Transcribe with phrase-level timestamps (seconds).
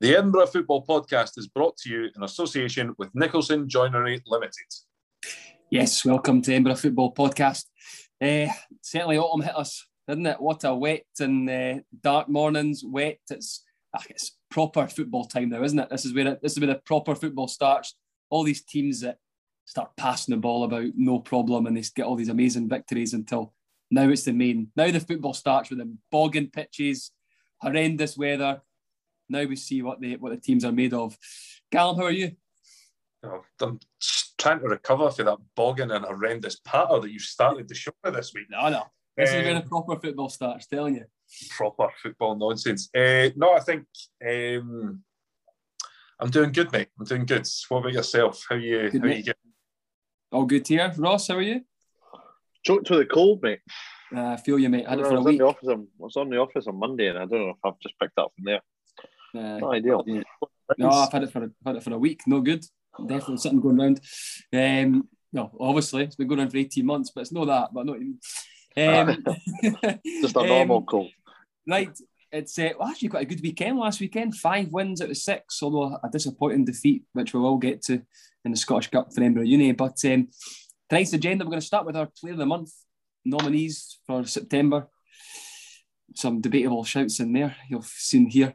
[0.00, 4.64] The Edinburgh Football Podcast is brought to you in association with Nicholson Joinery Limited.
[5.70, 7.66] Yes, welcome to Edinburgh Football Podcast.
[8.18, 8.50] Uh,
[8.80, 10.40] certainly, autumn hit us, didn't it?
[10.40, 12.82] What a wet and uh, dark mornings.
[12.82, 13.18] Wet.
[13.28, 13.62] It's
[13.94, 15.90] ah, it's proper football time now, isn't it?
[15.90, 17.94] This is where it, this is where the proper football starts.
[18.30, 19.18] All these teams that
[19.66, 23.52] start passing the ball about no problem, and they get all these amazing victories until
[23.90, 24.08] now.
[24.08, 24.72] It's the main.
[24.76, 27.10] Now the football starts with the bogging pitches,
[27.60, 28.62] horrendous weather
[29.30, 31.16] now we see what the what the teams are made of.
[31.70, 32.32] Callum, how are you?
[33.22, 33.78] Oh, I'm
[34.38, 38.14] trying to recover from that bogging and horrendous patter that you started the show with
[38.14, 38.46] this week.
[38.50, 38.84] No, no.
[39.16, 41.04] This um, is where the proper football starts, telling you.
[41.50, 42.88] Proper football nonsense.
[42.94, 43.84] Uh, no, I think
[44.26, 45.02] um,
[46.18, 46.88] I'm doing good, mate.
[46.98, 47.46] I'm doing good.
[47.68, 48.44] What about yourself?
[48.48, 48.90] How you?
[48.90, 49.16] Good, how mate.
[49.18, 49.40] you getting?
[50.32, 50.92] All good here.
[50.96, 51.62] Ross, how are you?
[52.64, 53.60] Choked with a cold, mate.
[54.14, 54.86] Uh, I feel you, mate.
[54.86, 55.38] I had it for a week.
[55.38, 57.56] the office on, I was on the office on Monday, and I don't know if
[57.64, 58.60] I've just picked up from there.
[59.34, 60.04] Uh, Not ideal.
[60.06, 60.22] Yeah.
[60.78, 62.22] No, I've had it for a, had it for a week.
[62.26, 62.64] No good.
[62.98, 64.00] Definitely something going around.
[64.52, 67.70] Um, no, obviously it's been going on for eighteen months, but it's not that.
[67.72, 68.18] But not even.
[68.76, 69.24] Um,
[70.20, 71.10] Just a normal um, cold.
[71.66, 71.90] Right.
[72.32, 74.36] It's uh, well, actually quite a good weekend last weekend.
[74.36, 78.02] Five wins out of six, although a disappointing defeat, which we will get to
[78.44, 79.72] in the Scottish Cup for Edinburgh Uni.
[79.72, 80.28] But um,
[80.88, 82.72] tonight's agenda, we're going to start with our Player of the Month
[83.24, 84.88] nominees for September.
[86.14, 88.54] Some debatable shouts in there, you'll soon hear.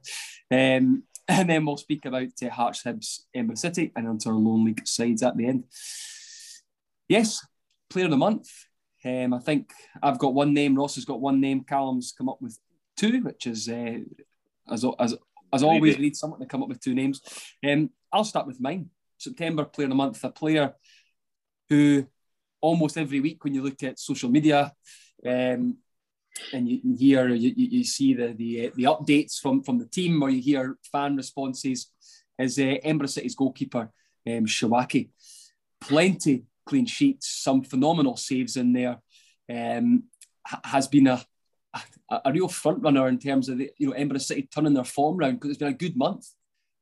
[0.52, 4.66] Um, and then we'll speak about uh, Hearts, Hibs, Edinburgh City, and onto our lone
[4.66, 5.64] league sides at the end.
[7.08, 7.46] Yes,
[7.90, 8.50] player of the month.
[9.04, 10.76] Um, I think I've got one name.
[10.76, 11.64] Ross has got one name.
[11.64, 12.58] Callum's come up with
[12.98, 14.00] two, which is uh,
[14.70, 15.16] as as
[15.54, 15.98] as always.
[15.98, 17.22] We need someone to come up with two names.
[17.68, 18.90] Um, I'll start with mine.
[19.18, 20.24] September player of the month.
[20.24, 20.74] A player
[21.70, 22.08] who
[22.62, 24.74] almost every week, when you look at social media,
[25.26, 25.78] um,
[26.54, 30.30] and you hear you, you see the the, the updates from from the team or
[30.30, 31.92] you hear fan responses
[32.38, 33.92] is uh, Edinburgh City's goalkeeper
[34.28, 35.10] um, Shawaki.
[35.80, 38.98] Plenty clean sheets, some phenomenal saves in there.
[39.50, 40.06] Um,
[40.64, 41.24] has been a,
[42.10, 44.84] a, a real front runner in terms of the, you know Edinburgh City turning their
[44.84, 46.28] form around because it's been a good month,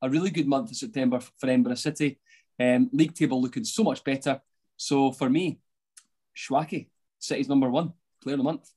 [0.02, 2.20] a really good month of September for Edinburgh City.
[2.60, 4.42] Um, league table looking so much better.
[4.78, 5.60] So for me,
[6.38, 6.88] Shawaki,
[7.20, 8.70] City's number one player of the month.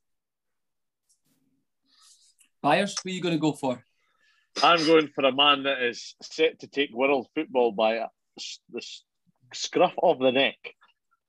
[2.62, 3.82] Byers, who are you going to go for?
[4.62, 8.06] I'm going for a man that is set to take world football by
[8.72, 8.82] the
[9.52, 10.56] scruff of the neck.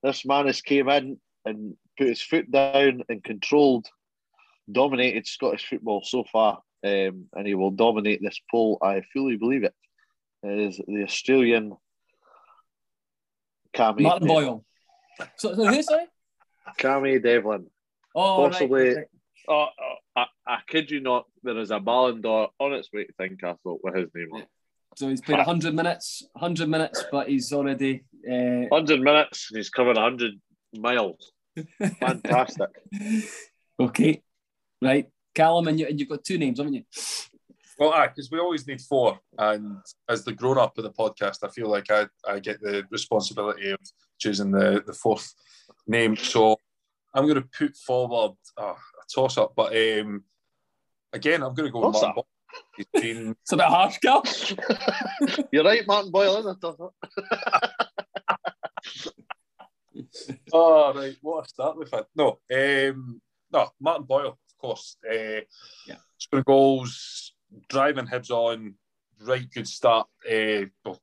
[0.04, 3.88] This man has came in and put his foot down and controlled,
[4.72, 8.78] dominated Scottish football so far, um, and he will dominate this poll.
[8.82, 9.74] I fully believe it.
[10.44, 11.76] it is the Australian
[13.74, 14.66] Cammy Martin Boyle.
[15.36, 16.06] So, so who sorry?
[16.80, 17.68] Cammy Devlin.
[18.16, 18.96] Oh, possibly.
[18.96, 19.06] Right.
[19.48, 23.06] Oh, oh, I, I kid you not, there is a Ballon d'Or on its way
[23.06, 24.48] to Tynecastle with his name on it.
[24.96, 28.04] So he's played 100 minutes, 100 minutes, but he's already.
[28.28, 28.66] Uh...
[28.70, 30.34] 100 minutes, he's covered 100
[30.74, 31.34] miles.
[32.00, 32.70] Fantastic.
[33.80, 34.24] okay,
[34.82, 35.08] right.
[35.36, 36.84] Callum, and, you, and you've got two names, haven't you?
[37.78, 39.20] Well, aye, because we always need four.
[39.38, 39.78] And
[40.10, 43.70] as the grown up of the podcast, I feel like I, I get the responsibility
[43.70, 43.80] of
[44.18, 45.32] choosing the, the fourth
[45.86, 46.16] name.
[46.16, 46.58] So
[47.14, 48.78] I'm going to put forward oh,
[49.14, 49.54] toss up.
[49.56, 50.24] But um,
[51.14, 52.28] again, I'm going to go with Martin Boyle.
[52.76, 53.36] He's been...
[53.42, 54.24] it's a bit harsh, Cal.
[55.52, 56.76] You're right, Martin Boyle, isn't it?
[60.54, 61.16] oh, right.
[61.22, 62.06] What a start we've had.
[62.16, 64.98] No, um, no, Martin Boyle, of course.
[65.10, 65.42] Uh,
[65.88, 65.96] yeah.
[66.18, 67.34] Scoring goals,
[67.70, 68.76] driving Hibs on,
[69.22, 70.08] right good start.
[70.26, 71.00] Uh, well,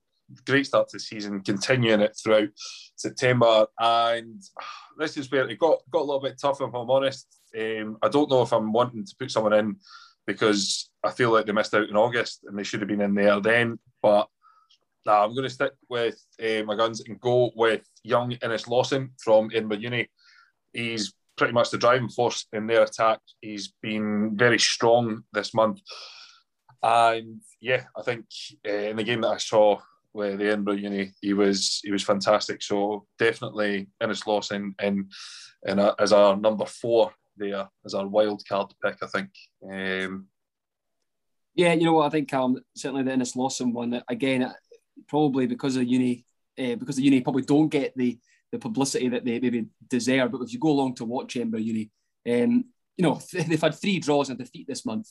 [0.46, 2.48] great start to the season, continuing it throughout
[2.96, 3.66] September.
[3.78, 4.42] And
[4.98, 7.26] this is where it got, got a little bit tough, if I'm honest.
[7.58, 9.76] Um, I don't know if I'm wanting to put someone in
[10.26, 13.14] because I feel like they missed out in August and they should have been in
[13.14, 13.78] there then.
[14.02, 14.28] But
[15.06, 19.10] nah, I'm going to stick with uh, my guns and go with young Innes Lawson
[19.22, 20.08] from Edinburgh Uni.
[20.72, 23.20] He's pretty much the driving force in their attack.
[23.40, 25.80] He's been very strong this month.
[26.82, 28.26] And yeah, I think
[28.66, 29.78] uh, in the game that I saw
[30.12, 32.62] with the Edinburgh Uni, he was he was fantastic.
[32.62, 35.08] So definitely Innes Lawson in,
[35.66, 39.30] in a, as our number four there as our wild card pick, I think.
[39.62, 40.26] Um,
[41.54, 42.58] yeah, you know what I think, Callum.
[42.76, 44.52] Certainly the Innes Lawson one again,
[45.08, 46.24] probably because of uni,
[46.58, 48.18] uh, because the uni probably don't get the
[48.52, 50.32] the publicity that they maybe deserve.
[50.32, 51.90] But if you go along to watch Edinburgh Uni,
[52.28, 52.64] um,
[52.96, 55.10] you know they've had three draws and defeat this month,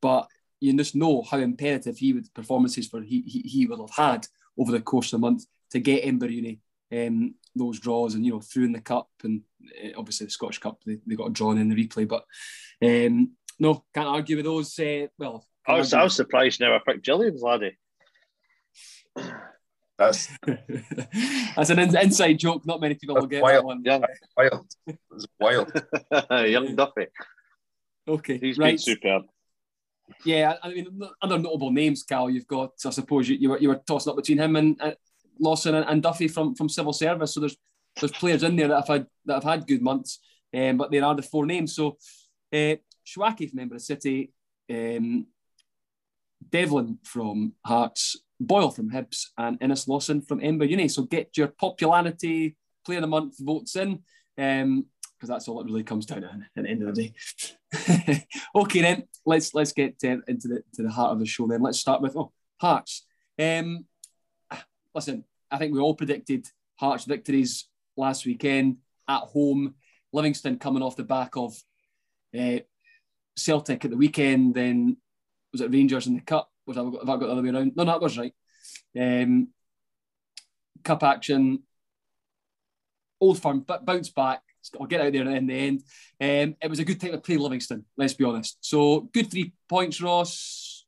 [0.00, 0.26] but
[0.60, 4.26] you just know how imperative he would performances for he, he, he will have had
[4.58, 6.60] over the course of the month to get Edinburgh Uni
[6.92, 9.42] um, those draws and you know through in the cup and
[9.84, 12.24] uh, obviously the Scottish Cup they, they got drawn in the replay but
[12.82, 17.04] um, no can't argue with those uh, well I was, I was surprised never picked
[17.04, 17.78] Gillian's laddie
[19.96, 20.28] That's
[21.56, 22.66] that's an in- inside joke.
[22.66, 23.56] Not many people will get wild.
[23.56, 23.84] that one.
[23.84, 24.04] Young,
[24.36, 24.66] wild.
[24.86, 25.72] It's wild.
[26.50, 27.06] young Duffy.
[28.06, 28.80] Okay, He's been right.
[28.80, 29.22] superb.
[30.24, 32.28] Yeah, I mean, other notable names, Cal.
[32.28, 34.92] You've got, I suppose, you, you were you were tossing up between him and uh,
[35.38, 37.34] Lawson and, and Duffy from from civil service.
[37.34, 37.56] So there's
[38.00, 40.20] there's players in there that have had that have had good months,
[40.54, 41.74] um, but there are the four names.
[41.74, 41.96] So
[42.52, 42.76] uh,
[43.06, 44.32] Shwaki from Edinburgh City,
[44.70, 45.26] um,
[46.48, 50.88] Devlin from Hearts, Boyle from Hibs, and Innes Lawson from Edinburgh Uni.
[50.88, 54.02] So get your popularity player of the month votes in.
[54.36, 54.86] Um,
[55.16, 58.26] because that's all it really comes down to at the end of the day.
[58.54, 61.46] okay, then let's let's get uh, into the to the heart of the show.
[61.46, 63.06] Then let's start with oh Hearts.
[63.38, 63.86] Um,
[64.94, 66.46] listen, I think we all predicted
[66.76, 69.74] Hearts victories last weekend at home.
[70.12, 71.56] Livingston coming off the back of
[72.38, 72.58] uh,
[73.36, 74.54] Celtic at the weekend.
[74.54, 74.96] Then
[75.52, 76.50] was it Rangers in the cup?
[76.66, 77.72] Was that, have I got the other way around?
[77.76, 78.34] No, no, that was right.
[78.98, 79.48] Um,
[80.82, 81.62] cup action.
[83.20, 84.42] Old Firm but bounce back.
[84.80, 85.82] I'll get out there in the end.
[86.20, 88.58] Um, it was a good time to play Livingston, let's be honest.
[88.60, 90.86] So good three points, Ross.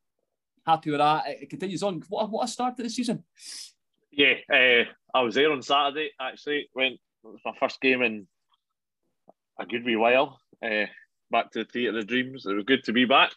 [0.67, 1.25] Happy with that.
[1.27, 2.03] It continues on.
[2.09, 3.23] What, what a start to the season.
[4.17, 4.85] Yeah, uh,
[5.15, 6.11] I was there on Saturday.
[6.19, 8.27] Actually, went it was my first game in
[9.61, 10.41] a good wee while.
[10.65, 10.87] Uh,
[11.31, 12.47] back to the theatre of dreams.
[12.47, 13.33] It was good to be back.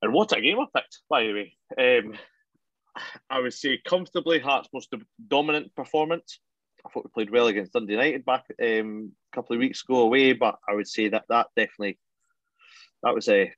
[0.00, 1.56] And what a game I picked, by the way.
[1.78, 2.14] Um,
[3.28, 4.94] I would say comfortably Hearts' most
[5.28, 6.40] dominant performance.
[6.86, 10.00] I thought we played well against Dundee United back um, a couple of weeks ago
[10.02, 11.98] away, but I would say that that definitely
[13.02, 13.52] that was a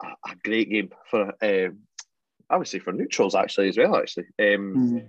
[0.00, 1.80] a great game for um,
[2.48, 3.96] I would say for neutrals actually as well.
[3.96, 5.08] Actually, um, mm.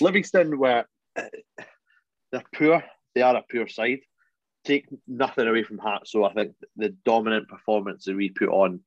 [0.00, 0.84] Livingston were
[1.16, 2.84] they're poor.
[3.14, 4.00] They are a poor side.
[4.64, 8.80] Take nothing away from Hearts, so I think the dominant performance that we put on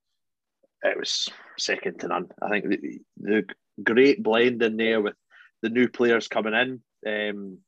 [0.83, 2.27] it was second to none.
[2.41, 3.45] I think the, the
[3.81, 5.15] great blend in there with
[5.61, 6.81] the new players coming in.
[7.05, 7.59] Um,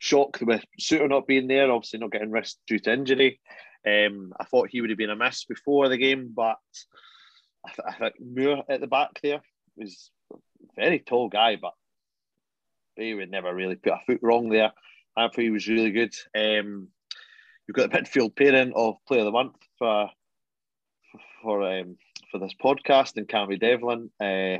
[0.00, 3.40] shocked with Souttar not being there, obviously not getting rest due to injury.
[3.86, 6.56] Um, I thought he would have been a miss before the game, but
[7.66, 9.40] I, th- I think Moore at the back there
[9.76, 10.36] was a
[10.76, 11.72] very tall guy, but
[12.98, 14.72] he would never really put a foot wrong there.
[15.16, 16.14] I thought he was really good.
[16.36, 16.88] Um,
[17.66, 20.10] you've got the midfield pairing of Player of the Month for
[21.42, 21.96] for um,
[22.30, 24.10] for this podcast and Cammy Devlin.
[24.20, 24.58] Uh,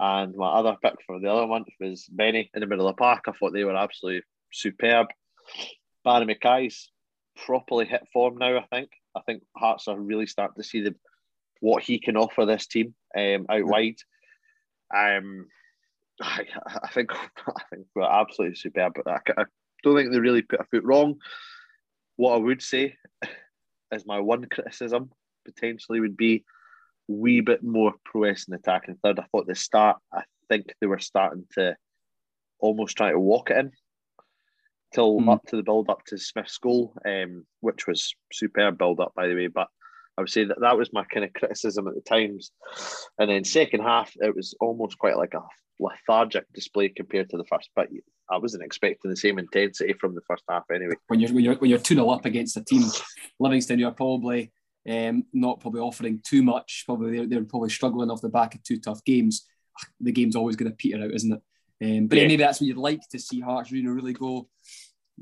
[0.00, 3.00] and my other pick for the other month was Benny in the middle of the
[3.00, 3.24] park.
[3.28, 4.22] I thought they were absolutely
[4.52, 5.06] superb.
[6.04, 6.90] Barrie McKay's
[7.46, 8.58] properly hit form now.
[8.58, 8.90] I think.
[9.16, 10.94] I think Hearts are really starting to see the
[11.60, 13.96] what he can offer this team um, out wide.
[14.94, 15.46] Um,
[16.20, 16.44] I,
[16.82, 17.10] I think
[17.46, 18.94] I think we're absolutely superb.
[19.04, 19.44] But I, I
[19.82, 21.16] don't think they really put a foot wrong.
[22.16, 22.96] What I would say
[23.92, 25.10] is my one criticism
[25.44, 26.44] potentially would be
[27.08, 29.18] wee bit more prowess in attack and third.
[29.18, 31.76] I thought the start, I think they were starting to
[32.58, 33.72] almost try to walk it in
[34.94, 35.32] till mm.
[35.32, 39.26] up to the build up to Smith's goal, um, which was superb build up by
[39.26, 39.48] the way.
[39.48, 39.68] But
[40.16, 42.52] I would say that that was my kind of criticism at the times.
[43.18, 45.42] And then second half, it was almost quite like a
[45.78, 47.70] lethargic display compared to the first.
[47.74, 47.88] But
[48.30, 50.94] I wasn't expecting the same intensity from the first half anyway.
[51.08, 52.84] When you're when you're when you're two 0 up against a team,
[53.38, 54.52] Livingston, you're probably
[54.88, 56.84] um, not probably offering too much.
[56.86, 59.46] Probably they're, they're, probably struggling off the back of two tough games.
[60.00, 61.42] The game's always going to peter out, isn't it?
[61.84, 62.26] Um, but yeah.
[62.26, 64.48] maybe that's what you'd like to see Hearts know, really go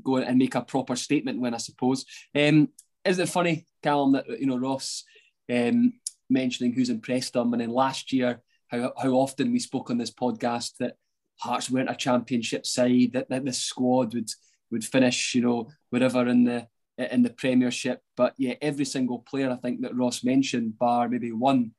[0.03, 2.05] go and make a proper statement when I suppose.
[2.35, 2.69] Um,
[3.03, 5.03] is it funny, Callum, that you know Ross
[5.51, 5.93] um,
[6.29, 8.41] mentioning who's impressed them, and then last year
[8.73, 10.95] how how often we spoke on this podcast that
[11.39, 14.29] Hearts weren't a championship side, that, that the squad would
[14.71, 18.01] would finish, you know, wherever in the in the Premiership.
[18.15, 21.71] But yeah, every single player I think that Ross mentioned, bar maybe one,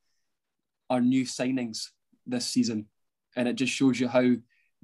[0.89, 1.89] are new signings
[2.27, 2.87] this season,
[3.35, 4.31] and it just shows you how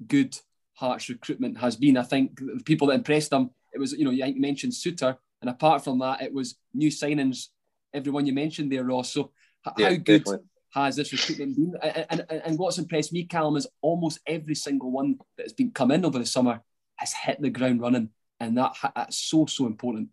[0.06, 0.36] good
[0.74, 1.96] Hearts recruitment has been.
[1.96, 5.50] I think the people that impressed them, it was you know you mentioned Souttar, and
[5.50, 7.48] apart from that, it was new signings.
[7.94, 9.12] Everyone you mentioned there, Ross.
[9.12, 9.32] So
[9.76, 10.46] yeah, how good definitely.
[10.72, 11.74] Has this recruitment been?
[11.82, 15.70] And, and, and what's impressed me, Callum, is almost every single one that has been
[15.70, 16.60] come in over the summer
[16.96, 18.10] has hit the ground running
[18.42, 20.08] and that that's so so important.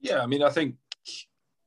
[0.00, 0.74] Yeah, I mean, I think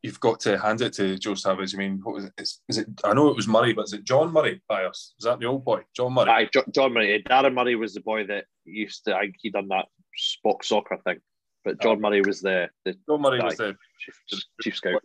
[0.01, 1.73] you've got to hand it to Joe Savage.
[1.73, 2.33] I mean, what was it?
[2.37, 2.87] Is, is it?
[3.03, 5.13] I know it was Murray, but is it John Murray by us?
[5.17, 6.29] Is that the old boy, John Murray?
[6.29, 7.13] Aye, John Murray.
[7.13, 9.15] Eh, Darren Murray was the boy that used to.
[9.15, 9.85] I, he done that
[10.19, 11.19] Spock soccer thing,
[11.63, 12.01] but John oh.
[12.01, 15.01] Murray was the, the John Murray guy, was the chief, chief scout.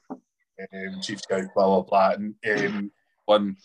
[0.58, 2.34] Um, chief scout, blah blah blah, and
[2.64, 2.90] um,
[3.26, 3.56] one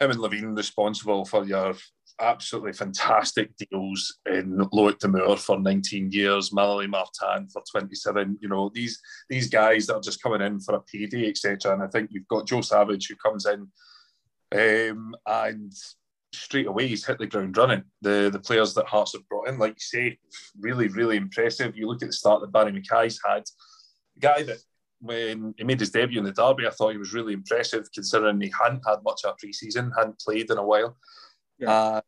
[0.00, 1.74] him and Levein responsible for your
[2.20, 8.38] absolutely fantastic deals in Loic Damour for 19 years, Mallory Martin for 27.
[8.40, 11.72] You know, these these guys that are just coming in for a PD, etc.
[11.72, 13.68] And I think you've got Joe Savage who comes in
[14.54, 15.72] um, and
[16.32, 17.82] straight away he's hit the ground running.
[18.02, 20.18] The the players that Hearts have brought in, like you say,
[20.58, 21.76] really, really impressive.
[21.76, 23.44] You look at the start that Barrie McKay's had,
[24.20, 24.58] guy that
[25.06, 28.40] when he made his debut in the derby, I thought he was really impressive considering
[28.40, 30.96] he hadn't had much of a pre-season, hadn't played in a while.
[31.58, 31.70] Yeah.
[31.70, 32.00] Uh,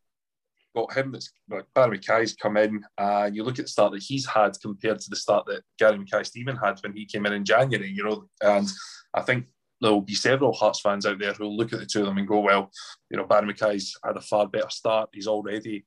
[0.76, 4.02] got him that's like Barrie McKay's come in, and you look at the start that
[4.02, 7.44] he's had compared to the start that Gary Mackay-Steven had when he came in in
[7.44, 8.68] January, you know, and
[9.14, 9.46] I think
[9.80, 12.06] there will be several Hearts fans out there who will look at the two of
[12.06, 12.70] them and go, well,
[13.10, 15.10] you know, Barrie McKay's had a far better start.
[15.12, 15.84] He's already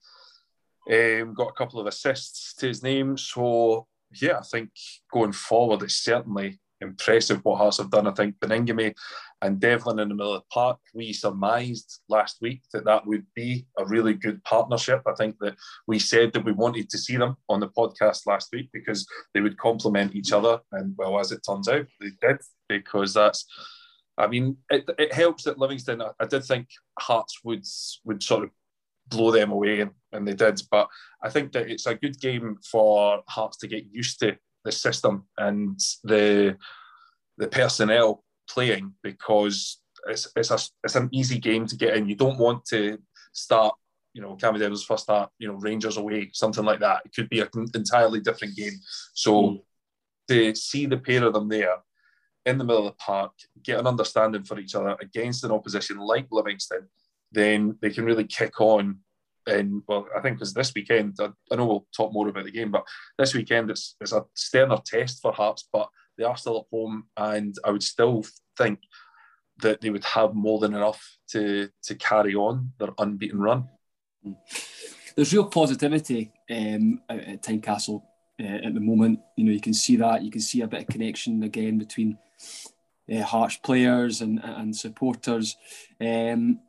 [0.89, 3.17] um, got a couple of assists to his name.
[3.17, 3.87] So,
[4.21, 4.69] yeah, I think
[5.11, 8.07] going forward, it's certainly impressive what Hearts have done.
[8.07, 8.93] I think Baningime
[9.41, 13.25] and Devlin in the middle of the park, we surmised last week that that would
[13.35, 15.01] be a really good partnership.
[15.07, 15.55] I think that
[15.87, 19.41] we said that we wanted to see them on the podcast last week because they
[19.41, 20.59] would complement each other.
[20.71, 23.45] And well, as it turns out, they did because that's
[24.17, 26.01] I mean, it, it helps that Livingston.
[26.01, 26.67] I, I did think
[26.99, 27.65] Hearts would
[28.05, 28.49] would sort of
[29.07, 30.61] blow them away, and, and they did.
[30.69, 30.89] But
[31.23, 35.25] I think that it's a good game for Hearts to get used to the system
[35.37, 36.57] and the
[37.37, 42.07] the personnel playing because it's it's a it's an easy game to get in.
[42.07, 42.97] You don't want to
[43.33, 43.75] start,
[44.13, 47.01] you know, Cammy Devlin's first start, you know, Rangers away, something like that.
[47.05, 48.73] It could be an entirely different game.
[49.13, 49.61] So mm.
[50.29, 51.77] to see the pair of them there
[52.45, 53.31] in the middle of the park,
[53.63, 56.87] get an understanding for each other against an opposition like Livingston,
[57.31, 58.99] then they can really kick on.
[59.47, 62.51] And well, I think because this weekend, I, I, know we'll talk more about the
[62.51, 62.85] game, but
[63.17, 67.05] this weekend it's, it's a sterner test for Hearts, but they are still at home,
[67.17, 68.23] and I would still
[68.57, 68.79] think
[69.61, 73.67] that they would have more than enough to to carry on their unbeaten run.
[75.15, 78.03] There's real positivity um, at Tynecastle
[78.39, 79.19] uh, at the moment.
[79.35, 80.23] You know, you can see that.
[80.23, 82.17] You can see a bit of connection again between
[83.11, 85.57] uh, Hearts players and, and supporters.
[85.99, 86.59] Um,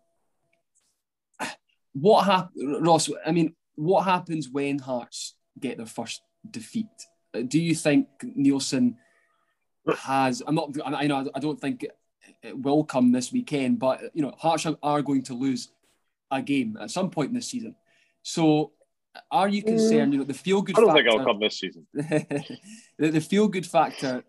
[1.92, 3.10] what happens, Ross?
[3.26, 6.86] I mean, what happens when Hearts get their first defeat?
[7.34, 8.96] Uh, do you think Neilson
[9.98, 10.42] has?
[10.46, 10.76] I'm not.
[10.84, 11.30] I know.
[11.34, 11.86] I don't think
[12.42, 15.70] it will come this weekend, but you know, Hearts are going to lose
[16.30, 17.74] a game at some point in this season.
[18.22, 18.72] So
[19.30, 20.12] are you concerned?
[20.12, 20.76] You know, the feel good.
[20.76, 21.86] I don't factor, think I'll come this season.
[21.92, 24.24] the, the feel good factor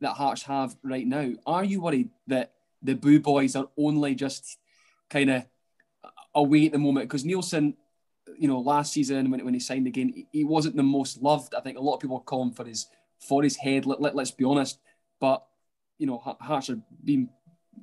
[0.00, 1.32] that Hearts have right now.
[1.46, 2.52] Are you worried that
[2.82, 4.58] the Boo Boys are only just
[5.10, 5.44] kind of
[6.34, 7.08] away at the moment?
[7.08, 7.74] Because Neilson,
[8.36, 11.54] you know, last season when, when he signed again, he, he wasn't the most loved.
[11.54, 12.86] I think a lot of people call him for his
[13.20, 13.86] for his head.
[13.86, 14.78] Let, let, let's be honest.
[15.20, 15.44] But
[15.98, 17.28] you know, Hearts are being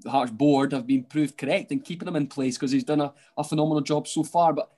[0.06, 3.13] Hearts board have been proved correct in keeping him in place because he's done a,
[3.38, 4.53] a phenomenal job so far.
[4.53, 4.72] But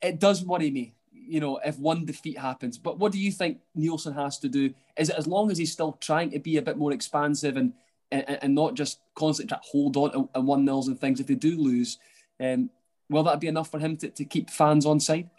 [0.00, 2.78] it does worry me, you know, if one defeat happens.
[2.78, 4.72] But what do you think Neilson has to do?
[4.96, 7.72] Is it as long as he's still trying to be a bit more expansive and
[8.10, 11.20] and, and not just constantly try to hold on to, to one nils and things
[11.20, 11.98] if they do lose?
[12.40, 12.70] Um,
[13.08, 15.30] will that be enough for him to, to keep fans on side?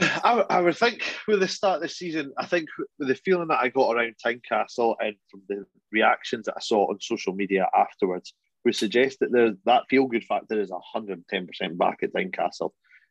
[0.00, 3.48] I, I would think with the start of the season, I think with the feeling
[3.48, 7.68] that I got around Tynecastle and from the reactions that I saw on social media
[7.74, 8.34] afterwards,
[8.64, 12.70] would suggest that there, that feel good factor is 110% back at Tynecastle.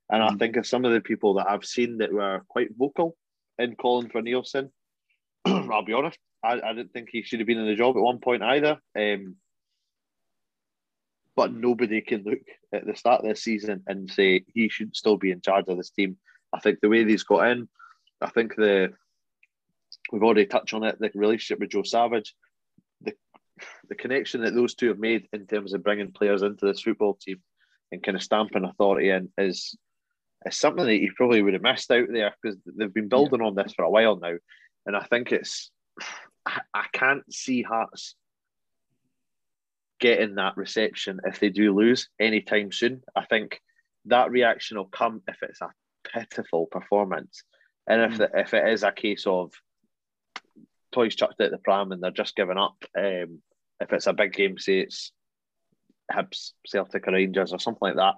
[0.10, 0.40] And I mm.
[0.40, 3.16] think of some of the people that I've seen that were quite vocal
[3.60, 4.70] in calling for Neilson.
[5.46, 8.04] I'll be honest, I, I didn't think he should have been in the job at
[8.04, 8.80] one point either.
[8.98, 9.36] Um,
[11.36, 12.40] but nobody can look
[12.74, 15.78] at the start of this season and say he should still be in charge of
[15.78, 16.18] this team.
[16.54, 17.68] I think the way he's got in,
[18.22, 18.94] I think the
[20.12, 22.36] we've already touched on it, the relationship with Joe Savage,
[23.02, 23.14] the
[23.90, 27.16] the connection that those two have made in terms of bringing players into this football
[27.16, 27.42] team
[27.92, 29.76] and kind of stamping authority in is
[30.46, 33.48] it's something that you probably would have missed out there because they've been building yeah.
[33.48, 34.36] on this for a while now.
[34.86, 35.72] And I think it's,
[36.46, 38.16] I can't see Hearts
[40.04, 43.02] getting that reception if they do lose anytime soon.
[43.16, 43.62] I think
[44.08, 45.70] that reaction will come if it's a
[46.04, 47.44] pitiful performance.
[47.88, 48.18] And if, mm.
[48.18, 49.54] the, if it is a case of
[50.92, 53.42] toys chucked at the pram and they're just giving up, um,
[53.80, 55.14] if it's a big game, say it's
[56.12, 58.16] Hibs, Celtic, or Rangers or something like that,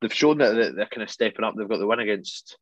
[0.00, 1.54] they've shown that they're kind of stepping up.
[1.56, 2.56] They've got the win against,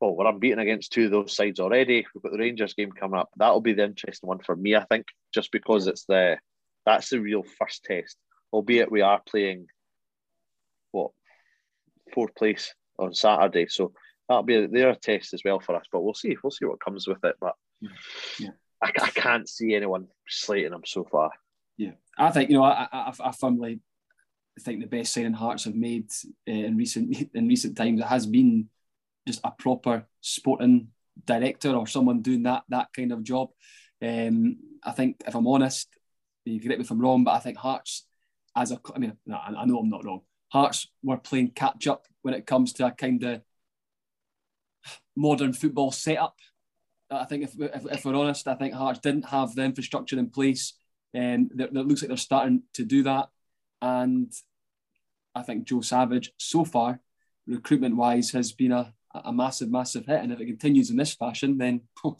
[0.00, 2.06] well, we're unbeaten against two of those sides already.
[2.14, 3.30] We've got the Rangers game coming up.
[3.36, 6.38] That'll be the interesting one for me, I think, just because it's the
[6.90, 8.16] that's the real first test.
[8.52, 9.66] Albeit we are playing
[10.90, 11.12] what
[12.12, 13.92] fourth place on Saturday, so
[14.28, 15.86] that'll be their test as well for us.
[15.90, 16.36] But we'll see.
[16.42, 17.36] We'll see what comes with it.
[17.40, 17.54] But
[18.38, 18.50] yeah.
[18.82, 21.30] I, I can't see anyone slating them so far.
[21.76, 23.80] Yeah, I think you know I, I, I firmly
[24.60, 26.10] think the best signing Hearts have made
[26.48, 28.68] uh, in recent in recent times it has been
[29.26, 30.88] just a proper sporting
[31.24, 33.50] director or someone doing that that kind of job.
[34.02, 35.88] Um, I think if I'm honest,
[36.52, 38.06] you correct me if I'm wrong, but I think Hearts
[38.56, 42.34] as a I mean I know I'm not wrong, Hearts were playing catch up when
[42.34, 43.42] it comes to a kind of
[45.16, 46.36] modern football setup.
[47.10, 50.30] I think if, if, if, we're honest, I think Hearts didn't have the infrastructure in
[50.30, 50.74] place,
[51.12, 53.28] and um, it, it looks like they're starting to do that.
[53.82, 54.32] And
[55.34, 57.00] I think Joe Savage, so far,
[57.46, 60.20] recruitment wise, has been a, a massive, massive hit.
[60.20, 62.16] And if it continues in this fashion, then oh,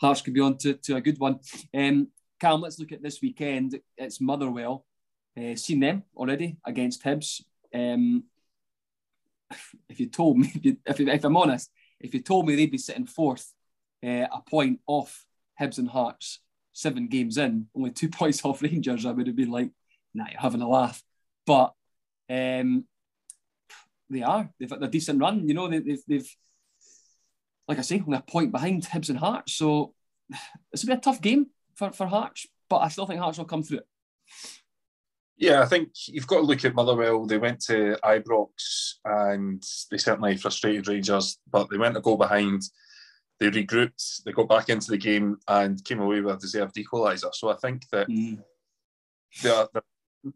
[0.00, 1.40] Hearts could be on to, to a good one.
[1.74, 2.08] Um,
[2.40, 3.78] Cam, let's look at this weekend.
[3.98, 4.86] It's Motherwell.
[5.36, 7.42] Uh, seen them already against Hibs.
[7.74, 8.24] Um,
[9.88, 10.50] if you told me,
[10.86, 11.70] if, if, I'm honest,
[12.00, 13.52] if you told me they'd be sitting fourth,
[14.02, 15.26] uh, a point off
[15.60, 16.40] Hibs and Hearts,
[16.72, 19.70] seven games in, only two points off Rangers, I would have been like,
[20.14, 21.02] nah, you're having a laugh.
[21.46, 21.74] But
[22.30, 22.84] um,
[24.08, 24.50] they are.
[24.58, 25.46] They've had a decent run.
[25.46, 26.36] You know, they, they've, they've,
[27.68, 29.52] like I say, only a point behind Hibs and Hearts.
[29.52, 29.92] So
[30.72, 31.48] it's a be a tough game
[31.80, 33.88] for, for Hearts, but I still think Hearts will come through it.
[35.38, 37.24] Yeah, I think you've got to look at Motherwell.
[37.24, 42.62] They went to Ibrox and they certainly frustrated Rangers, but they went a goal behind.
[43.38, 47.34] They regrouped, they got back into the game and came away with a deserved equaliser.
[47.34, 48.38] So I think that mm.
[49.42, 49.50] they,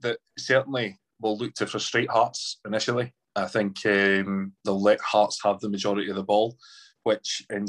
[0.00, 3.12] they certainly will look to frustrate Hearts initially.
[3.36, 6.56] I think um, they'll let Hearts have the majority of the ball,
[7.02, 7.66] which in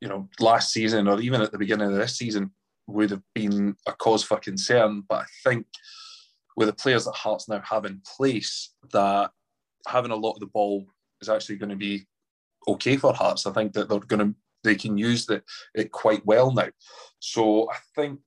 [0.00, 2.50] you know last season or even at the beginning of this season
[2.86, 5.02] would have been a cause for concern.
[5.08, 5.66] But I think
[6.56, 9.30] with the players that Hearts now have in place, that
[9.86, 10.86] having a lot of the ball
[11.20, 12.06] is actually going to be
[12.68, 13.46] okay for Hearts.
[13.46, 14.34] I think that they're going to
[14.66, 15.42] they can use the,
[15.74, 16.68] it quite well now.
[17.20, 18.20] So I think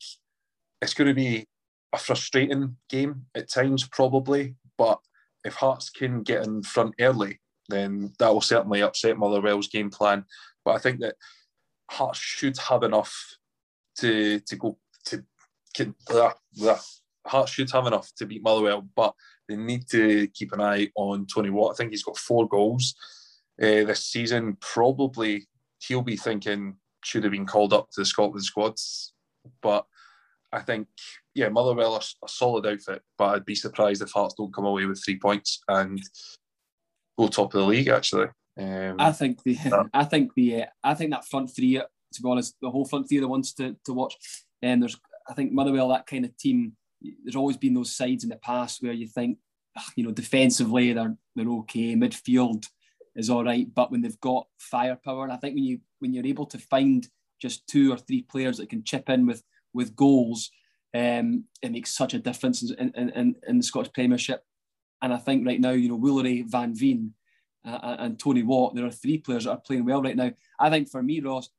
[0.82, 1.48] it's going to be
[1.94, 4.56] a frustrating game at times, probably.
[4.78, 5.00] But
[5.44, 10.24] if Hearts can get in front early, then that will certainly upset Motherwell's game plan.
[10.64, 11.16] But I think that
[11.92, 13.36] Hearts should have enough
[14.00, 15.24] to to go to.
[15.76, 16.80] Can, blah, blah.
[17.28, 19.14] Hearts should have enough to beat Motherwell, but
[19.48, 21.74] they need to keep an eye on Tony Watt.
[21.74, 22.96] I think he's got four goals
[23.62, 24.58] uh, this season.
[24.62, 25.48] Probably
[25.80, 29.14] he'll be thinking should have been called up to the Scotland squads,
[29.62, 29.86] but
[30.52, 30.88] I think
[31.36, 34.86] yeah, Motherwell are a solid outfit, but I'd be surprised if Hearts don't come away
[34.86, 36.02] with three points and
[37.18, 37.88] go top of the league.
[37.88, 38.28] Actually,
[38.60, 39.58] um, I think the.
[39.94, 41.82] I think the uh, I think that front three.
[42.14, 44.16] To be honest, the whole front three are the ones to, to watch.
[44.62, 44.98] And there's
[45.30, 46.74] I think Motherwell that kind of team.
[47.24, 49.38] There's always been those sides in the past where you think,
[49.96, 52.68] you know, defensively they're they're okay, midfield
[53.16, 56.26] is all right, but when they've got firepower, and I think when you when you're
[56.26, 57.08] able to find
[57.42, 59.44] just two or three players that can chip in with
[59.74, 60.52] with goals,
[60.96, 64.44] um, it makes such a difference in, in, in, in, the Scottish Premiership.
[65.02, 67.14] And I think right now, you know, Woolery, Van Veen,
[67.66, 70.32] uh, and Tony Watt, there are three players that are playing well right now.
[70.60, 71.50] I think for me, Ross,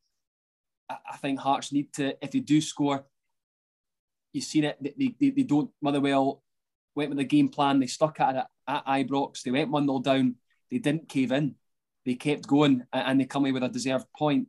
[0.90, 3.04] I, think Hearts need to, if they do score,
[4.32, 6.42] you've seen it, they, they, they don't, Motherwell
[6.94, 9.98] went with the game plan, they stuck at it at Ibrox, they went 1 0
[10.00, 10.36] down,
[10.70, 11.54] they didn't cave in,
[12.04, 14.48] they kept going, and they come away with a deserved point.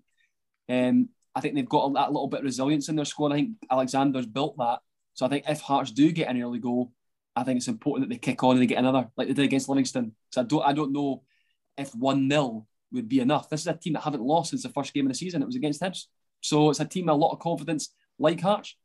[0.69, 3.32] Um, I think they've got that little bit of resilience in their squad.
[3.32, 4.80] I think Alexander's built that.
[5.13, 6.91] So I think if Hearts do get an early goal,
[7.36, 9.45] I think it's important that they kick on and they get another, like they did
[9.45, 10.13] against Livingston.
[10.32, 11.23] So I don't, I don't know
[11.77, 13.49] if one 0 would be enough.
[13.49, 15.41] This is a team that haven't lost since the first game of the season.
[15.41, 16.08] It was against Hibs,
[16.41, 18.75] so it's a team with a lot of confidence, like Hearts.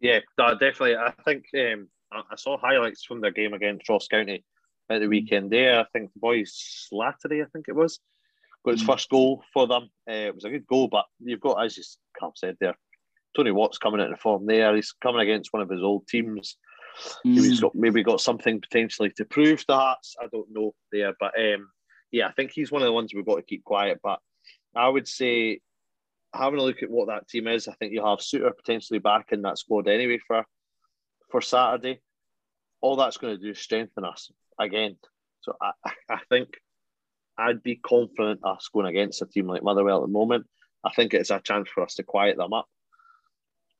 [0.00, 0.96] Yeah, definitely.
[0.96, 4.44] I think um, I saw highlights from their game against Ross County
[4.90, 5.50] at the weekend.
[5.50, 8.00] There, I think the boys Slattery, I think it was,
[8.64, 8.86] got his mm.
[8.86, 9.90] first goal for them.
[10.08, 11.84] Uh, it was a good goal, but you've got, as you
[12.34, 12.74] said there,
[13.36, 14.74] Tony Watt's coming into form there.
[14.74, 16.56] He's coming against one of his old teams.
[17.24, 17.34] Mm.
[17.34, 20.16] He's got maybe got something potentially to prove to Hearts.
[20.20, 21.70] I don't know there, but um,
[22.10, 24.00] yeah, I think he's one of the ones we've got to keep quiet.
[24.02, 24.18] But
[24.74, 25.60] I would say,
[26.32, 29.32] having a look at what that team is, I think you have Souttar potentially back
[29.32, 30.44] in that squad anyway for
[31.30, 32.00] for Saturday.
[32.80, 34.96] All that's going to do is strengthen us again.
[35.42, 35.72] So I,
[36.08, 36.48] I think
[37.38, 40.46] I'd be confident us going against a team like Motherwell at the moment.
[40.84, 42.66] I think it's a chance for us to quiet them up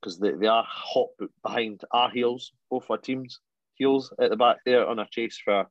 [0.00, 1.08] because they, they are hot
[1.42, 3.40] behind our heels, both our teams'
[3.74, 5.66] heels at the back there on a chase for,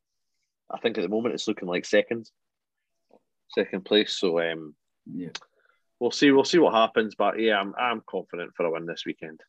[0.71, 2.29] I think at the moment it's looking like second,
[3.53, 4.13] second place.
[4.13, 4.75] So um,
[5.11, 5.29] yeah,
[5.99, 6.31] we'll see.
[6.31, 7.15] We'll see what happens.
[7.15, 9.41] But yeah, I'm I'm confident for a win this weekend.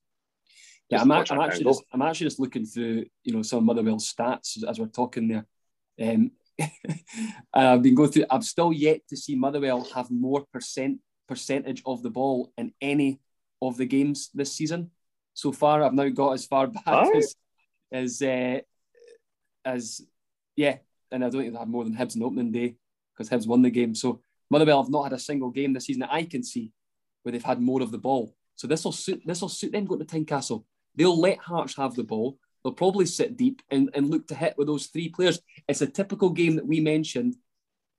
[0.89, 4.63] Yeah, I'm, I'm actually just, I'm actually just looking through you know some Motherwell stats
[4.67, 5.47] as we're talking there.
[6.01, 6.33] Um,
[7.55, 8.27] I've been going through.
[8.31, 13.21] I've still yet to see Motherwell have more percent percentage of the ball in any
[13.63, 14.91] of the games this season.
[15.35, 17.17] So far, I've now got as far back oh.
[17.17, 17.37] as
[17.93, 18.61] as uh,
[19.65, 20.03] as
[20.57, 20.79] yeah,
[21.13, 22.77] and I don't think they have more than Hibs on opening day
[23.15, 23.95] because Hibs won the game.
[23.95, 26.73] So Motherwell have not had a single game this season that I can see
[27.23, 28.35] where they've had more of the ball.
[28.57, 30.65] So this will suit this will suit them going to Tynecastle.
[30.97, 32.39] They'll let Hearts have the ball.
[32.63, 35.41] They'll probably sit deep and, and look to hit with those three players.
[35.67, 37.37] it's a typical game that we mentioned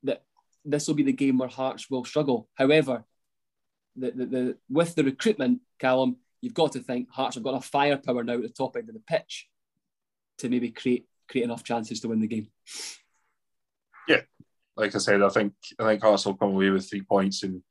[0.03, 0.23] that
[0.63, 2.47] this will be the game where Hearts will struggle.
[2.53, 3.05] However,
[3.95, 7.61] the, the, the with the recruitment, Callum, you've got to think Hearts have got a
[7.61, 9.47] firepower now at the top end of the pitch
[10.39, 12.49] to maybe create create enough chances to win the game.
[14.07, 14.21] Yeah,
[14.81, 17.61] like I said, I think I think Hearts will come away with three points and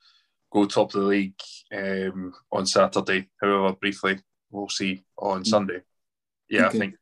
[0.53, 1.41] go top of the league
[1.77, 3.29] um, on Saturday.
[3.43, 5.47] However, briefly, we'll see on mm.
[5.47, 5.81] Sunday.
[6.49, 6.77] Yeah, okay.
[6.77, 6.95] I think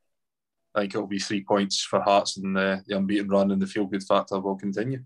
[0.74, 3.66] I think it'll be three points for Hearts and the, the unbeaten run and the
[3.66, 5.04] feel good factor will continue.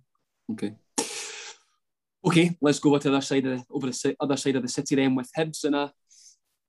[0.52, 0.74] Okay.
[2.24, 4.62] Okay, let's go over to the other side of the, over the other side of
[4.62, 5.92] the city then with Hibs and a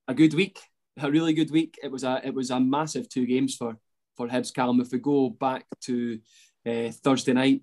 [0.08, 0.58] a good week,
[0.98, 1.78] a really good week.
[1.84, 3.76] It was a it was a massive two games for
[4.16, 4.80] for Hibs Callum.
[4.80, 6.18] If we go back to
[6.66, 7.62] uh, Thursday night,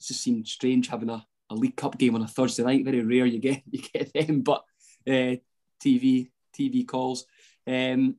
[0.00, 2.84] it just seemed strange having a, a League Cup game on a Thursday night.
[2.84, 4.64] Very rare you get you get them, but
[5.06, 5.36] uh,
[5.82, 7.26] TV TV calls.
[7.66, 8.16] Um,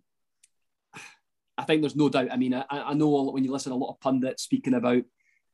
[1.58, 2.32] I think there's no doubt.
[2.32, 5.04] I mean, I, I know when you listen to a lot of pundits speaking about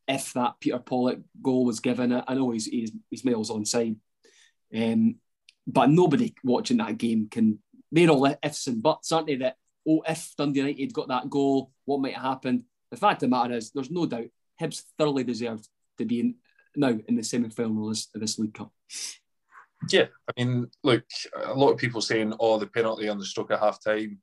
[0.07, 3.95] if that Peter Pawlett goal was given, I know he's he's, he's miles on side,
[4.75, 5.15] um,
[5.65, 7.59] but nobody watching that game can.
[7.89, 9.35] They're all ifs and buts, aren't they?
[9.35, 9.55] That
[9.87, 12.63] oh, if Dundee United got that goal, what might have happened?
[12.91, 14.27] The fact of the matter is, there's no doubt
[14.61, 16.35] Hibs thoroughly deserved to be
[16.75, 18.71] now in the semi-final of this League Cup.
[19.89, 21.03] Yeah, I mean, look,
[21.35, 24.19] a lot of people saying, "Oh, the penalty on the stroke at half time."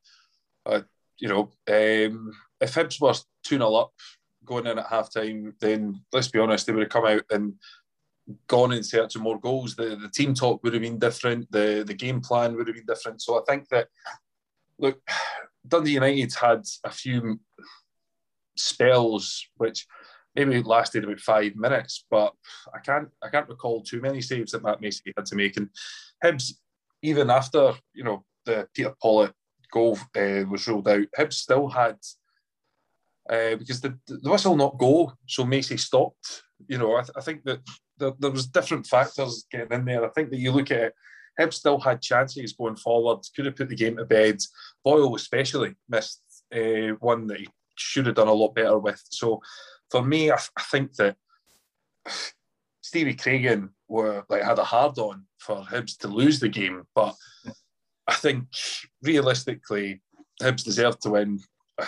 [0.67, 0.83] Uh,
[1.19, 3.93] you know, um, if Hibs were 2 0 up
[4.45, 7.55] going in at half time, then let's be honest, they would have come out and
[8.47, 9.77] gone in search of more goals.
[9.77, 12.87] The, the team talk would have been different, the, the game plan would have been
[12.87, 13.23] different.
[13.23, 13.89] So I think that,
[14.79, 15.01] look,
[15.67, 17.41] Dundee United had a few
[18.57, 19.87] spells which
[20.35, 22.33] maybe it lasted about five minutes, but
[22.75, 25.57] I can't I can't recall too many saves that Matt Macey had to make.
[25.57, 25.69] And
[26.23, 26.55] Hibs,
[27.03, 29.33] even after you know the Peter Pawlett
[29.73, 31.97] goal uh, was ruled out, Hibs still had
[33.29, 36.43] uh, because the, the whistle not go, so Macey stopped.
[36.69, 37.61] You know, I, th- I think that
[37.99, 40.05] there, there, was different factors getting in there.
[40.05, 40.95] I think that you look at it,
[41.41, 44.39] Hibs still had chances going forward, could have put the game to bed.
[44.85, 46.23] Boyle especially missed
[46.55, 49.03] uh, one that he should have done a lot better with.
[49.11, 49.41] So
[49.91, 51.17] for me, I, I think that
[52.83, 57.15] Stevie Craigan were like had a hard on for Hibs to lose the game, but
[58.07, 58.47] I think
[59.03, 60.03] realistically,
[60.41, 61.41] Hibs deserved to win.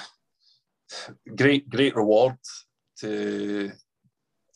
[1.37, 2.37] Great, great reward
[3.00, 3.72] to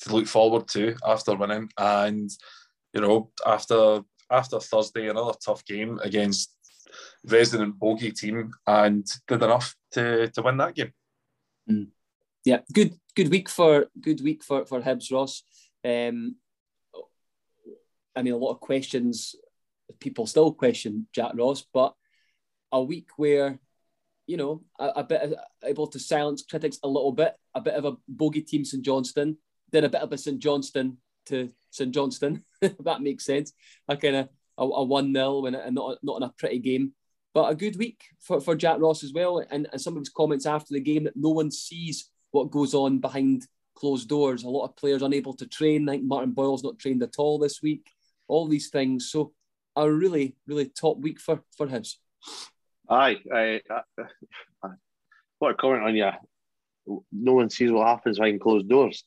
[0.00, 2.31] to look forward to after winning, and
[2.94, 6.57] you know after after Thursday, another tough game against
[7.24, 10.92] resident bogey team, and did enough to to win that game.
[11.68, 11.88] Mm.
[12.44, 15.42] Yeah, good good week for good week for for Hibs Ross.
[15.85, 16.37] Um,
[18.16, 19.35] I mean, a lot of questions
[19.98, 21.94] people still question Jack Ross, but
[22.72, 23.59] a week where
[24.26, 27.85] you know a, a bit able to silence critics a little bit, a bit of
[27.85, 29.37] a bogey team St Johnstone.
[29.70, 32.42] did a bit of a St Johnstone to St Johnstone.
[32.62, 33.53] if that makes sense.
[33.88, 36.94] A kind of a, a one 0 and not not in a pretty game,
[37.35, 39.44] but a good week for, for Jack Ross as well.
[39.50, 42.75] And, and some of his comments after the game that no one sees what goes
[42.75, 44.45] on behind closed doors.
[44.45, 45.88] A lot of players unable to train.
[45.88, 47.87] I think Martin Boyle's not trained at all this week.
[48.29, 49.11] All these things.
[49.11, 49.33] So
[49.77, 51.97] a really, really top week for for Hibs.
[52.88, 53.81] Aye, I, I,
[54.64, 54.69] I,
[55.38, 56.11] what a comment on you.
[57.12, 59.05] No one sees what happens behind closed doors.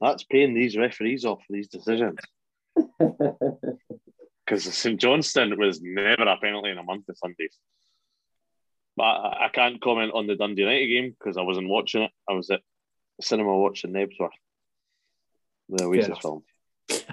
[0.00, 2.18] That's paying these referees off for these decisions.
[4.48, 7.58] Because St Johnstone was never a penalty in a month of Sundays.
[8.98, 12.10] But I, I can't comment on the Dundee United game because I wasn't watching it.
[12.28, 12.62] I was at
[13.20, 14.30] cinema watching Knebworth,
[15.68, 16.42] the Oasis film.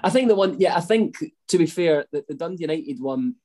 [0.02, 1.16] I think the one, yeah, I think
[1.48, 3.36] to be fair, that the Dundee United one,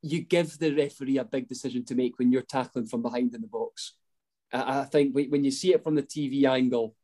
[0.00, 3.42] you give the referee a big decision to make when you're tackling from behind in
[3.42, 3.92] the box.
[4.50, 6.94] I, I think when you see it from the TV angle,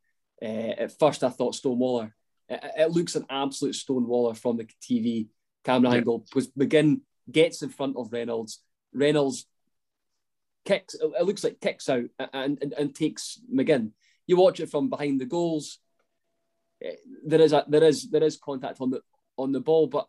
[0.41, 2.11] uh, at first I thought Stonewaller.
[2.49, 5.27] It, it, looks an absolute Stonewaller from the TV
[5.63, 5.97] camera yeah.
[5.97, 8.63] angle because McGinn gets in front of Reynolds.
[8.93, 9.45] Reynolds
[10.65, 13.91] kicks, it looks like kicks out and, and, and takes McGinn.
[14.27, 15.79] You watch it from behind the goals
[17.25, 19.01] there is a there is there is contact on the
[19.37, 20.07] on the ball, but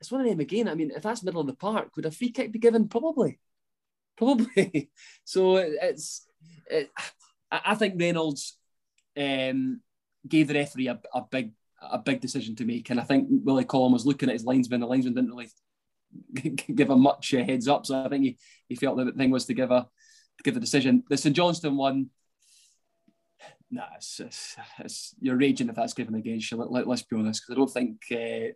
[0.00, 0.68] it's one of them again.
[0.68, 2.88] I mean, if that's middle of the park, would a free kick be given?
[2.88, 3.38] Probably,
[4.16, 4.90] probably.
[5.24, 6.26] so it's
[6.70, 6.90] it,
[7.50, 8.56] I think Reynolds
[9.16, 9.80] um,
[10.26, 13.64] gave the referee a, a big a big decision to make, and I think Willie
[13.64, 14.80] Collum was looking at his linesman.
[14.80, 15.50] The linesman didn't really
[16.32, 19.30] give him much uh, heads up, so I think he, he felt that the thing
[19.30, 19.86] was to give a
[20.42, 21.04] give a decision.
[21.08, 22.10] The St Johnstone one
[23.70, 26.56] nah, it's, it's, it's, you're raging if that's given against you.
[26.56, 28.54] Let, let, us be honest, because I don't think uh,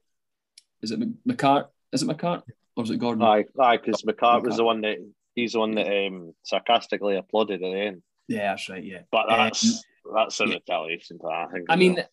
[0.82, 1.66] is it McCart?
[1.92, 2.42] Is it McCart
[2.76, 3.24] or is it Gordon?
[3.24, 4.98] Aye, aye, because McCart was the one that
[5.34, 8.02] he's the one that um, sarcastically applauded at the end.
[8.28, 8.84] Yeah, that's right.
[8.84, 11.48] Yeah, but that's um, that's a retaliation to that.
[11.48, 11.66] I think.
[11.68, 12.06] I mean, well.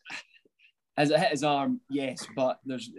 [0.97, 2.89] as it hit his arm, yes, but there's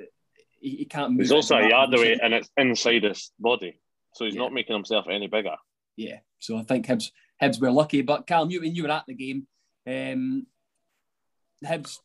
[0.60, 1.20] he, he can't move.
[1.20, 3.80] He's also a yard away, and it's inside his body,
[4.14, 4.42] so he's yeah.
[4.42, 5.56] not making himself any bigger.
[5.96, 7.10] Yeah, so I think Hibs
[7.42, 8.02] Hibs were lucky.
[8.02, 9.46] But Callum, you when you were at the game,
[9.86, 10.46] um,
[11.64, 11.98] Hibs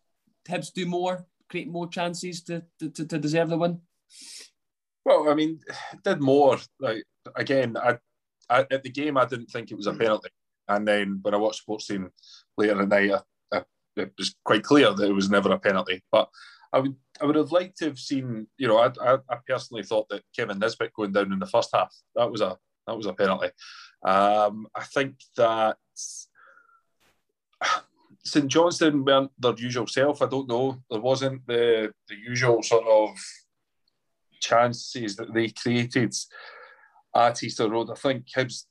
[0.47, 3.81] Hibs do more, create more chances to, to, to deserve the win.
[5.05, 5.59] Well, I mean,
[6.03, 6.57] did more.
[6.79, 7.03] Like
[7.35, 7.97] again, I,
[8.49, 10.29] I, at the game I didn't think it was a penalty,
[10.67, 12.09] and then when I watched the Sportscene
[12.57, 13.63] later at night, I, I,
[13.95, 16.01] it was quite clear that it was never a penalty.
[16.11, 16.29] But
[16.73, 18.47] I would I would have liked to have seen.
[18.57, 21.69] You know, I, I, I personally thought that Kevin Nisbet going down in the first
[21.73, 22.57] half that was a
[22.87, 23.49] that was a penalty.
[24.03, 25.77] Um, I think that
[28.23, 30.21] St Johnstone weren't their usual self.
[30.21, 30.81] I don't know.
[30.89, 33.09] There wasn't the the usual sort of
[34.39, 36.15] chances that they created
[37.15, 37.89] at Easter Road.
[37.91, 38.63] I think Hibs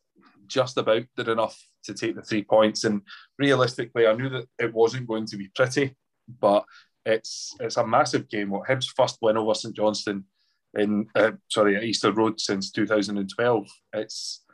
[0.47, 2.85] just about did enough to take the three points.
[2.85, 3.03] And
[3.39, 5.95] realistically, I knew that it wasn't going to be pretty,
[6.41, 6.65] but
[7.05, 8.51] it's it's a massive game.
[8.51, 10.25] What Hibs' first win over St Johnstone
[10.75, 13.69] in uh, sorry at Easter Road since 2012.
[13.95, 14.45] It's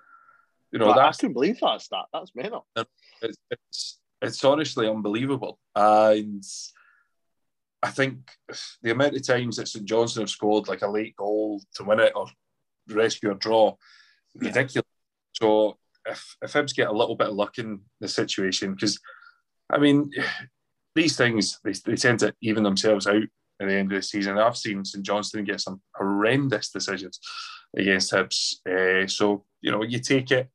[0.72, 2.06] you know I can believe that stat.
[2.12, 2.66] That's mental.
[3.22, 6.42] It's, it's it's honestly unbelievable, and
[7.82, 8.30] I think
[8.82, 12.00] the amount of times that St Johnstone have scored like a late goal to win
[12.00, 12.26] it or
[12.88, 13.74] rescue or draw,
[14.34, 14.86] ridiculous.
[15.32, 18.98] So if if Hibs get a little bit of luck in the situation, because
[19.70, 20.10] I mean
[20.96, 23.22] these things they, they tend to even themselves out
[23.60, 24.38] at the end of the season.
[24.38, 27.20] I've seen St Johnstone get some horrendous decisions
[27.76, 28.56] against Hibs.
[28.68, 30.48] Uh, so you know you take it.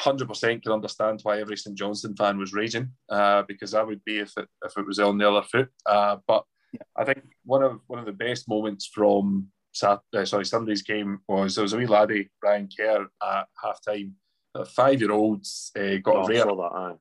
[0.00, 4.18] 100% can understand why every St Johnstone fan was raging uh, because I would be
[4.18, 5.70] if it if it was on the other foot.
[5.84, 6.82] Uh, but yeah.
[6.96, 11.18] I think one of one of the best moments from Sat- uh, sorry Sunday's game
[11.28, 14.14] was there was a wee laddie Brian Kerr at half time.
[14.54, 16.98] A five year olds uh, got oh, a rare, that,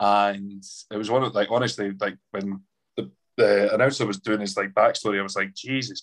[0.00, 2.62] and it was one of like honestly like when
[2.96, 6.02] the, the announcer was doing his like backstory, I was like Jesus.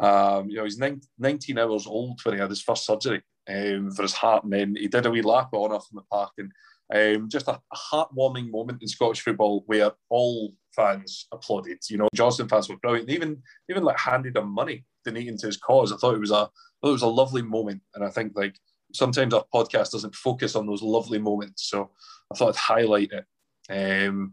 [0.00, 0.78] Um, you know, he's
[1.18, 4.74] 19 hours old when he had his first surgery um, for his heart, and then
[4.76, 6.50] he did a wee lap on off in the park, and
[6.92, 11.78] um, just a, a, heartwarming moment in Scottish football where all fans applauded.
[11.88, 13.08] You know, Johnstone fans were brilliant.
[13.08, 15.92] They even even like handed him money donating to his cause.
[15.92, 16.48] I thought it was a
[16.82, 18.56] it was a lovely moment, and I think like
[18.92, 21.68] sometimes our podcast doesn't focus on those lovely moments.
[21.68, 21.90] So
[22.32, 24.32] I thought I'd highlight it um,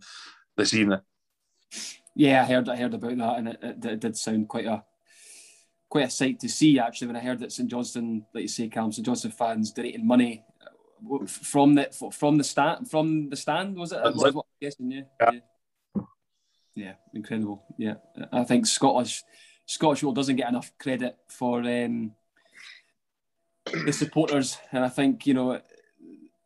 [0.55, 0.99] this evening.
[2.15, 4.83] Yeah, I heard I heard about that, and it, it, it did sound quite a
[5.89, 8.67] quite a sight to see actually when I heard that St Johnstone, like you say,
[8.67, 10.43] Cam, St Johnstone fans donating money
[11.27, 14.01] from the from the stand from the stand was it?
[14.01, 15.01] Was what I'm guessing, yeah.
[15.21, 15.31] yeah.
[15.33, 15.39] yeah.
[16.77, 17.63] Yeah, incredible.
[17.79, 17.95] Yeah,
[18.31, 19.23] I think Scottish
[19.65, 22.13] Scottish football doesn't get enough credit for um,
[23.85, 25.61] the supporters, and I think you know.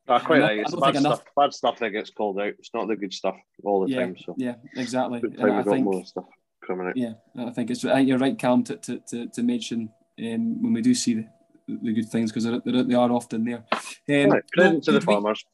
[0.07, 1.23] I quite like it's bad stuff.
[1.37, 2.53] Bad stuff that gets called out.
[2.59, 4.17] It's not the good stuff all the yeah, time.
[4.25, 5.21] So yeah, exactly.
[5.41, 6.25] I think, more stuff
[6.65, 6.97] coming out.
[6.97, 7.85] Yeah, I think it's.
[7.85, 11.13] I think you're right, Calm, to to, to, to mention um, when we do see
[11.13, 11.27] the,
[11.67, 13.63] the good things because they are often there.
[14.09, 15.45] Um, right, no, to the farmers.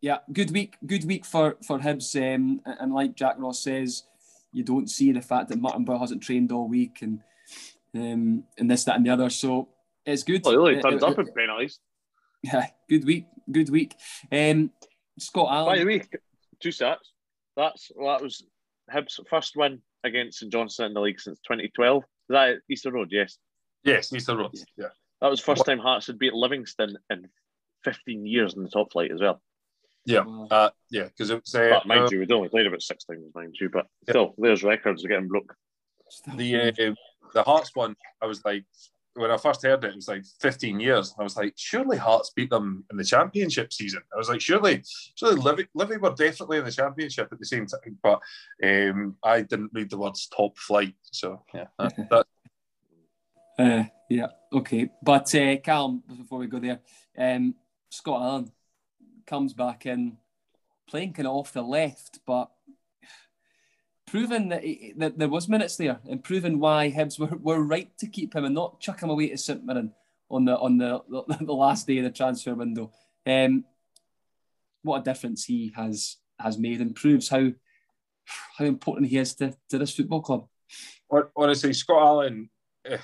[0.00, 0.76] Yeah, good week.
[0.84, 4.04] Good week for for Hibs, um, and like Jack Ross says,
[4.52, 7.20] you don't see the fact that Martin Boyle hasn't trained all week and
[7.94, 9.30] um, and this, that, and the other.
[9.30, 9.68] So
[10.06, 10.42] it's good.
[10.44, 11.78] Oh, really turns uh, up in penalties.
[12.42, 13.24] Yeah, good week.
[13.50, 13.96] Good week.
[14.30, 14.70] Um,
[15.18, 15.66] Scott Allan.
[15.66, 16.02] By the way,
[16.60, 16.96] two stats.
[17.56, 18.44] That's well, that was
[18.92, 22.02] Hibs' first win against St Johnstone in the league since 2012.
[22.02, 23.08] Is that Easter Road?
[23.10, 23.38] Yes.
[23.82, 24.54] Yes, Easter Road.
[24.76, 24.88] Yeah.
[25.22, 27.28] That was first time Hearts had beat Livingston in
[27.84, 29.40] 15 years in the top flight as well.
[30.06, 31.54] Yeah, uh, yeah, because it was.
[31.54, 33.70] Uh, but mind uh, you, we'd only played about six times, mind you.
[33.70, 34.12] But yeah.
[34.12, 35.54] still, there's records are getting broke.
[36.36, 36.94] The uh,
[37.32, 38.64] the Hearts one, I was like,
[39.14, 41.14] when I first heard it, it was like 15 years.
[41.18, 44.02] I was like, surely Hearts beat them in the championship season.
[44.12, 44.82] I was like, surely,
[45.14, 47.98] surely Livy, Livy were definitely in the championship at the same time.
[48.02, 48.20] But
[48.64, 50.94] um, I didn't read the words top flight.
[51.12, 51.66] So, yeah.
[51.78, 52.26] That,
[53.58, 54.90] uh, yeah, okay.
[55.02, 56.80] But uh, Calm, before we go there,
[57.16, 57.54] um,
[57.90, 58.52] Scott Allan
[59.26, 60.16] comes back in
[60.88, 62.50] playing kind of off the left, but
[64.14, 67.90] proving that, he, that there was minutes there and proving why Hibs were, were right
[67.98, 69.92] to keep him and not chuck him away to St Mirren
[70.30, 71.02] on the on the,
[71.40, 72.92] the, last day of the transfer window.
[73.26, 73.64] Um,
[74.82, 77.50] what a difference he has has made and proves how
[78.56, 80.46] how important he is to, to this football club.
[81.36, 82.48] Honestly, Scott Allan
[82.84, 82.98] eh,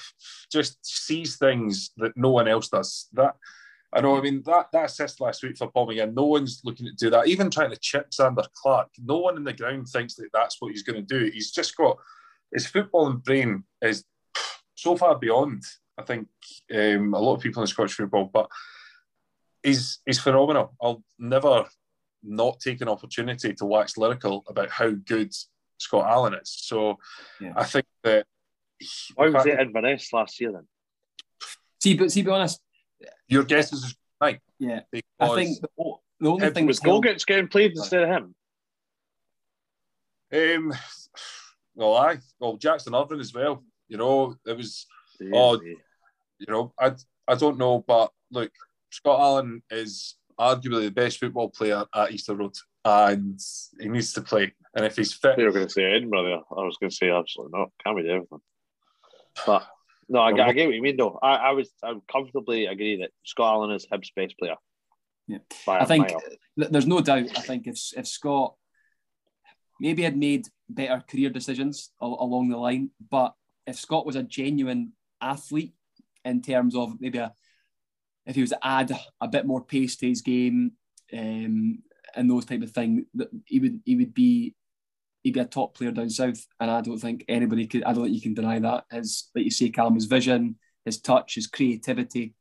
[0.53, 3.09] just sees things that no one else does.
[3.15, 3.35] That
[3.93, 4.17] I know.
[4.17, 7.27] I mean that that assist last week for Pomigan, no one's looking to do that.
[7.27, 10.71] Even trying to chip Zander Clark, no one in the ground thinks that that's what
[10.71, 11.31] he's going to do.
[11.31, 11.99] He's just got
[12.53, 14.05] his footballing brain is
[14.75, 15.63] so far beyond.
[15.99, 16.29] I think
[16.75, 18.49] um, a lot of people in Scottish football, but
[19.63, 20.75] he's he's phenomenal.
[20.81, 21.65] I'll never
[22.23, 25.33] not take an opportunity to wax lyrical about how good
[25.79, 26.51] Scott Allan is.
[26.51, 26.99] So
[27.41, 27.53] yeah.
[27.57, 28.27] I think that.
[29.15, 30.67] Why was it Inverness last year then?
[31.83, 32.61] See, but see, be honest.
[33.29, 34.41] Your guess is right.
[34.59, 34.81] Yeah,
[35.19, 38.35] I think the, the only thing was Gogic's getting played instead of him.
[40.33, 40.73] Um,
[41.75, 43.65] well, I well Jackson Irvine as well.
[43.89, 44.87] You know, it was.
[45.19, 45.75] Yeah, oh, yeah.
[46.39, 46.93] you know, I
[47.29, 48.51] I don't know, but look,
[48.91, 53.39] Scott Allan is arguably the best football player at Easter Road, and
[53.79, 54.53] he needs to play.
[54.75, 56.45] And if he's fit, you were going to say Edinburgh.
[56.51, 57.71] I was going to say absolutely not.
[57.85, 58.41] Can't be everything.
[59.47, 59.67] But
[60.11, 60.97] no, I, I, get what you mean.
[60.97, 64.57] Though I, I was I would comfortably agree that Scott Allan is Hibs' best player.
[65.29, 66.13] Yeah, I think
[66.57, 67.29] there's no doubt.
[67.37, 68.55] I think if if Scott
[69.81, 73.35] maybe had made better career decisions along the line, but
[73.69, 75.75] if Scott was a genuine athlete
[76.25, 77.33] in terms of maybe a
[78.27, 80.73] if he was to add a bit more pace to his game
[81.13, 81.79] um,
[82.17, 84.57] and those type of thing, that he would he would be
[85.23, 86.47] he'd be a top player down south.
[86.59, 87.85] And I don't think anybody could.
[87.85, 88.85] I don't think you can deny that.
[88.91, 92.35] His like you say, Callum, his vision, his touch, his creativity,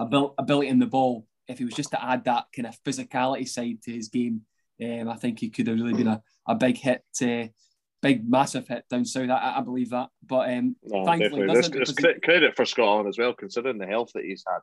[0.00, 1.26] ability in the ball.
[1.46, 4.42] If he was just to add that kind of physicality side to his game,
[4.82, 7.02] um, I think he could have really been a, a big hit.
[7.22, 7.48] Uh,
[8.00, 9.30] big massive hit down south.
[9.30, 10.08] I, I believe that.
[10.24, 14.24] But um, no, thankfully, there's, there's credit for Scotland as well, considering the health that
[14.24, 14.60] he's had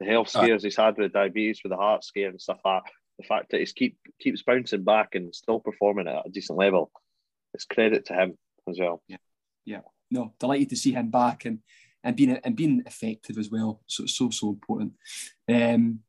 [0.00, 2.92] the health scares he's had with diabetes, with the heart scare and stuff like that,
[3.18, 6.90] the fact that he's keep keeps bouncing back and still performing at a decent level,
[7.54, 9.02] it's credit to him as well.
[9.08, 9.16] Yeah,
[9.64, 9.80] yeah.
[10.10, 11.60] No, delighted to see him back and
[12.04, 13.80] and being and being effective as well.
[13.86, 14.92] So so so important.
[15.48, 16.00] Um,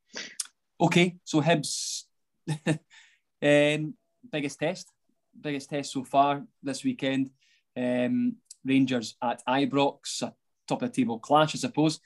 [0.79, 2.03] okay, so Hibs,
[2.67, 3.93] um,
[4.31, 4.91] biggest test,
[5.39, 7.31] biggest test so far this weekend.
[7.75, 10.33] Um, Rangers at Ibrox, a
[10.67, 11.99] top of the table clash, I suppose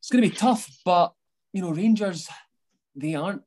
[0.00, 1.14] it's going to be tough, but
[1.52, 2.28] you know, Rangers
[2.94, 3.42] they aren't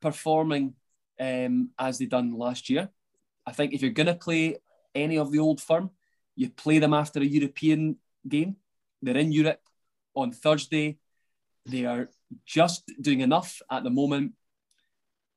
[0.00, 0.74] performing
[1.20, 2.88] um, as they done last year.
[3.46, 4.58] I think if you're going to play
[4.94, 5.90] any of the old firm,
[6.36, 7.96] you play them after a European
[8.28, 8.56] game.
[9.02, 9.60] They're in Europe
[10.14, 10.98] on Thursday.
[11.66, 12.10] They are
[12.46, 14.32] just doing enough at the moment.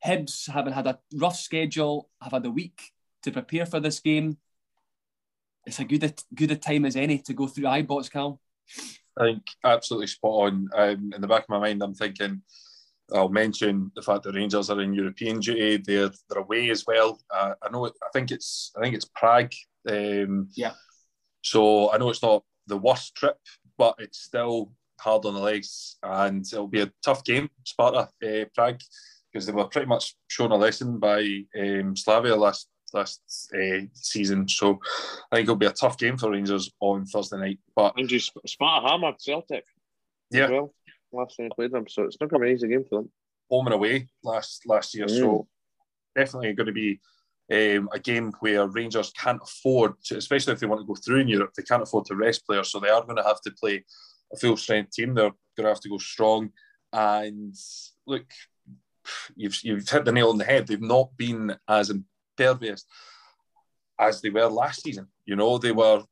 [0.06, 2.92] Hibs, having had a rough schedule, have had a week
[3.24, 4.38] to prepare for this game.
[5.66, 8.40] It's a good, good a time as any to go through Ibrox, Cal.
[9.18, 10.70] I think absolutely spot on.
[10.76, 12.42] Um, in the back of my mind, I'm thinking
[13.14, 15.78] I'll mention the fact that Rangers are in European duty.
[15.78, 17.20] They're they're away as well.
[17.34, 17.86] Uh, I know.
[17.88, 19.54] I think it's I think it's Prague.
[19.90, 20.74] Um, yeah.
[21.42, 23.38] So I know it's not the worst trip,
[23.78, 27.50] but it's still hard on the legs, and it'll be a tough game.
[27.66, 28.80] Sparta, uh, Prague,
[29.32, 33.22] because they were pretty much shown a lesson by um, Slavia last last
[33.56, 34.48] uh, season.
[34.48, 34.80] So
[35.32, 37.60] I think it'll be a tough game for Rangers on Thursday night.
[37.76, 39.66] But and you Sparta hammered Celtic.
[40.30, 40.50] Yeah.
[40.50, 40.74] Well,
[41.14, 43.02] last time I played them, so it's not going to be an easy game for
[43.02, 43.12] them.
[43.50, 45.18] Home and away last last year, mm.
[45.18, 45.48] so
[46.16, 47.00] definitely going to be.
[47.52, 51.20] Um, a game where Rangers can't afford to, especially if they want to go through
[51.20, 52.72] in Europe, they can't afford to rest players.
[52.72, 53.84] So they are going to have to play
[54.32, 55.14] a full strength team.
[55.14, 56.52] They're going to have to go strong.
[56.94, 57.54] And
[58.08, 58.24] look,
[59.36, 60.66] you've, you've hit the nail on the head.
[60.66, 62.86] They've not been as impervious
[64.00, 65.08] as they were last season.
[65.26, 66.04] You know, they were,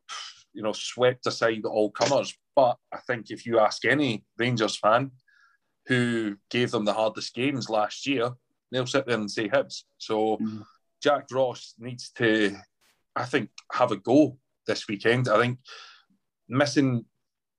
[0.53, 2.35] you know, swept aside all comers.
[2.59, 5.11] But I think if you ask any Rangers fan
[5.87, 8.31] who gave them the hardest games last year,
[8.69, 9.83] they'll sit there and say Hibs.
[9.97, 10.65] So mm.
[11.01, 12.57] Jack Ross needs to,
[13.15, 15.29] I think, have a go this weekend.
[15.29, 15.59] I think
[16.49, 17.05] missing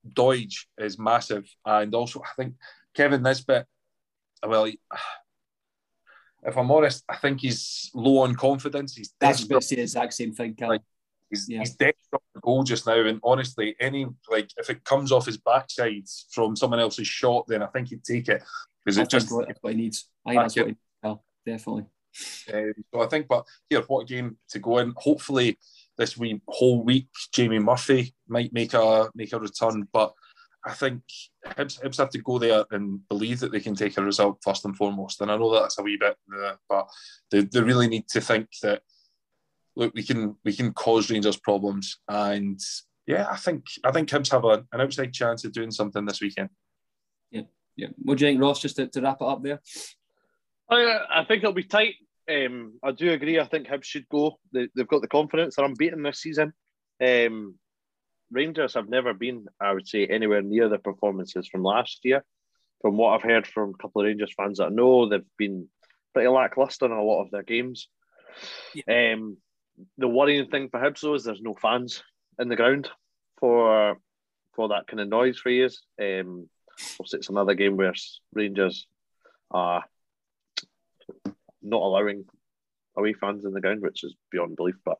[0.06, 1.46] Doidge is massive.
[1.64, 2.56] And also, I think
[2.94, 3.64] Kevin Nisbet,
[4.46, 4.66] well,
[6.42, 8.96] if I'm honest, I think he's low on confidence.
[8.96, 10.56] He's that's the exact same thing.
[10.60, 10.82] Like,
[11.30, 11.60] he's, yeah.
[11.60, 15.38] he's desperate for goal just now, and honestly, any like if it comes off his
[15.38, 18.42] backside from someone else's shot, then I think he'd take it
[18.84, 20.08] because it just what, what he needs.
[20.26, 20.80] I think that's what he needs.
[21.46, 21.84] definitely.
[22.52, 24.92] Um, so I think, but here, what game to go in?
[24.96, 25.58] Hopefully,
[25.96, 30.12] this week, whole week, Jamie Murphy might make a make a return, but
[30.64, 31.02] I think
[31.46, 34.64] Hibs, Hibs have to go there and believe that they can take a result first
[34.64, 35.20] and foremost.
[35.20, 36.88] And I know that's a wee bit, uh, but
[37.30, 38.82] they, they really need to think that
[39.76, 41.98] look, we can we can cause Rangers problems.
[42.08, 42.60] And
[43.06, 46.20] yeah, I think I think Hibs have a, an outside chance of doing something this
[46.20, 46.50] weekend.
[47.30, 47.42] Yeah,
[47.76, 47.88] yeah.
[47.96, 48.60] What do you think, Ross?
[48.60, 49.60] Just to, to wrap it up there.
[50.70, 51.94] I, I think it'll be tight.
[52.30, 53.40] Um, I do agree.
[53.40, 54.38] I think Hibs should go.
[54.52, 55.56] They, have got the confidence.
[55.56, 56.52] They're unbeaten this season.
[57.04, 57.56] Um,
[58.30, 62.24] Rangers have never been, I would say, anywhere near the performances from last year.
[62.82, 65.68] From what I've heard from a couple of Rangers fans that I know, they've been
[66.14, 67.88] pretty lackluster in a lot of their games.
[68.74, 69.14] Yeah.
[69.14, 69.36] Um,
[69.98, 72.02] the worrying thing for Hibs though is there's no fans
[72.38, 72.88] in the ground
[73.38, 73.96] for
[74.54, 75.82] for that kind of noise for years.
[76.00, 76.48] Um,
[76.98, 77.94] obviously it's another game where
[78.32, 78.86] Rangers
[79.50, 79.84] are
[81.62, 82.24] not allowing
[82.96, 84.76] away fans in the ground, which is beyond belief.
[84.84, 84.98] But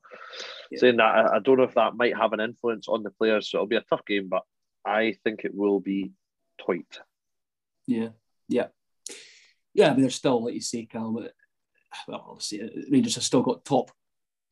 [0.71, 0.79] yeah.
[0.81, 3.49] saying that, I, I, don't know if that might have an influence on the players.
[3.49, 4.43] So it'll be a tough game, but
[4.85, 6.13] I think it will be
[6.65, 7.01] tight.
[7.87, 8.09] Yeah,
[8.49, 8.69] yeah,
[9.75, 9.89] yeah.
[9.89, 11.13] I mean, there's still, like you say, Cal.
[12.07, 13.91] Well, obviously, uh, Rangers have still got top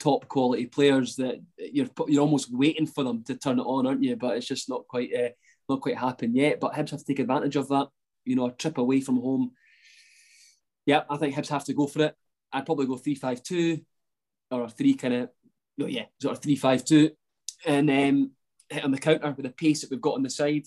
[0.00, 4.02] top quality players that you're you're almost waiting for them to turn it on, aren't
[4.02, 4.16] you?
[4.16, 5.30] But it's just not quite uh,
[5.68, 6.60] not quite happened yet.
[6.60, 7.88] But Hibs have to take advantage of that.
[8.24, 9.52] You know, a trip away from home.
[10.86, 12.14] Yeah, I think Hibs have to go for it.
[12.52, 13.80] I'd probably go three five two
[14.50, 15.30] or a three kind of
[15.76, 17.10] no, yeah, sort of three five two,
[17.66, 18.30] and um,
[18.68, 20.66] hit on the counter with the pace that we've got on the side.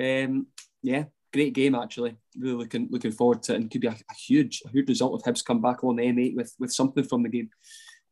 [0.00, 0.46] Um,
[0.82, 2.16] yeah, great game actually.
[2.38, 5.20] Really looking looking forward to it, and could be a, a huge a huge result
[5.20, 7.50] if Hibs come back on the M8 with with something from the game.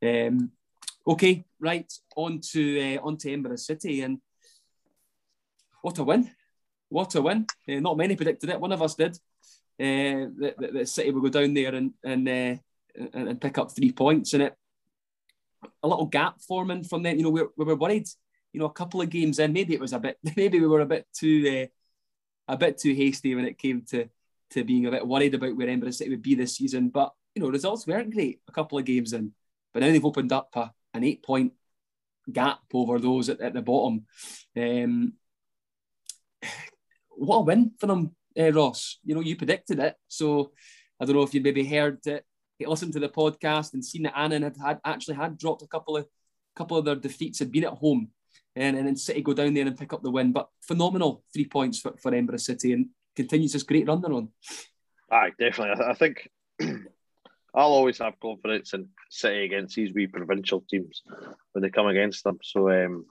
[0.03, 0.53] Um,
[1.07, 4.19] okay, right on to uh, on to Edinburgh City, and
[5.83, 6.31] what a win!
[6.89, 7.47] What a win!
[7.69, 8.61] Uh, not many predicted it.
[8.61, 9.17] One of us did.
[9.79, 12.57] Uh, that, that, that City will go down there and and, uh,
[13.15, 14.55] and, and pick up three points in it.
[15.83, 17.17] A little gap forming from them.
[17.17, 18.09] You know, we, we were worried.
[18.53, 20.19] You know, a couple of games in, maybe it was a bit.
[20.37, 21.69] Maybe we were a bit too
[22.49, 24.09] uh, a bit too hasty when it came to
[24.51, 26.89] to being a bit worried about where Edinburgh City would be this season.
[26.89, 28.41] But you know, results weren't great.
[28.49, 29.33] A couple of games in.
[29.77, 31.53] But now they've opened up a, an eight point
[32.33, 34.07] gap over those at, at the bottom.
[34.57, 35.13] Um,
[37.11, 39.01] what a win for them, uh, Ross.
[39.05, 39.97] You know, you predicted it.
[40.09, 40.53] So
[40.99, 42.25] I don't know if you maybe heard it,
[42.59, 45.99] listened to the podcast and seen that Annan had, had actually had dropped a couple
[45.99, 46.07] of
[46.57, 48.09] couple of their defeats, had been at home.
[48.55, 50.33] And, and then City go down there and pick up the win.
[50.33, 54.31] But phenomenal three points for, for Edinburgh City and continues this great run they're on.
[55.11, 55.85] Aye, definitely.
[55.85, 56.31] I, I think
[57.55, 61.03] I'll always have confidence in City against these wee provincial teams
[61.53, 62.39] when they come against them.
[62.43, 63.07] So um,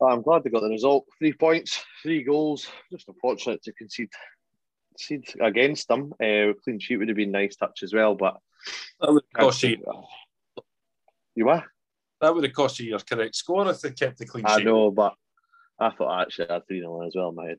[0.00, 1.06] I'm glad they got the result.
[1.18, 2.68] Three points, three goals.
[2.90, 4.10] Just unfortunate to concede,
[4.90, 6.12] concede against them.
[6.22, 8.36] Uh, clean sheet would have been nice touch as well, but
[9.00, 9.82] that would cost you.
[11.34, 11.64] You what?
[12.20, 14.52] That would have cost you your correct score if they kept the clean sheet.
[14.52, 15.14] I know, but
[15.78, 17.58] I thought actually I had 3 0 as well in my head.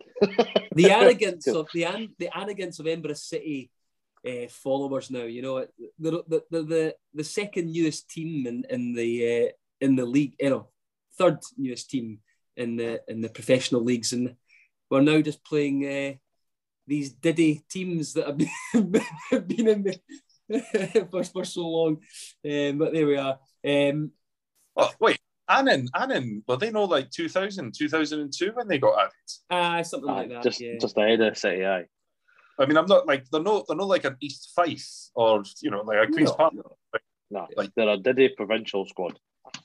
[0.74, 3.70] the arrogance of the, the arrogance of Edinburgh City
[4.28, 5.24] uh, followers now.
[5.24, 5.66] You know,
[6.00, 9.52] the the the the, the second newest team in in the uh,
[9.82, 10.68] in the league, you know,
[11.18, 12.20] third newest team
[12.56, 14.36] in the in the professional leagues, and
[14.90, 16.14] we're now just playing uh,
[16.88, 18.38] these diddy teams that have
[18.92, 21.98] been, been in the for, for so long.
[22.50, 23.40] Um, but there we are.
[23.66, 24.12] Um,
[24.76, 29.12] oh, wait, Annan, Annan, were they not like 2000, 2002 when they got added?
[29.50, 30.44] Ah, uh, something like that.
[30.44, 30.78] Just, yeah.
[30.80, 31.86] just ahead of City, aye.
[32.60, 35.72] I mean, I'm not like they're not they're not like an East Fife or you
[35.72, 36.54] know like a Queens no, Park.
[36.54, 37.00] No,
[37.32, 37.48] no.
[37.56, 39.18] Like, they're a Diddy provincial squad.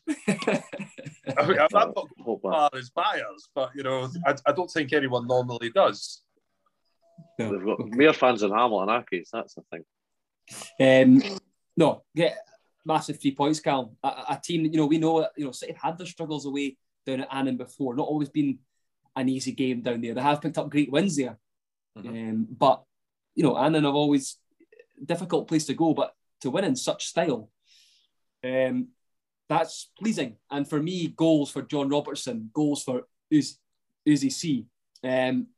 [0.08, 4.92] I mean, I'm not so, far as buyers, but you know, I, I don't think
[4.92, 6.22] anyone normally does.
[7.38, 7.52] No.
[7.52, 7.90] They've got okay.
[7.96, 9.28] more fans than Hamilton Accies.
[9.32, 9.84] That's the thing.
[10.80, 11.38] Um,
[11.76, 12.36] no, get
[12.84, 13.94] massive three points, Cal.
[14.02, 16.76] A, a, team, you know, we know, you know, City had their struggles away
[17.06, 17.94] down at Annan before.
[17.94, 18.58] Not always been
[19.16, 20.14] an easy game down there.
[20.14, 21.38] They have picked up great wins there,
[21.98, 22.08] Mm-hmm.
[22.08, 22.82] Um, but
[23.34, 24.36] you know, Annan have always
[25.04, 27.50] difficult place to go, but to win in such style,
[28.44, 28.88] um,
[29.48, 30.36] that's pleasing.
[30.50, 33.58] And for me, goals for John Robertson, goals for Uz-
[34.08, 34.66] Uzi C,
[35.02, 35.48] um,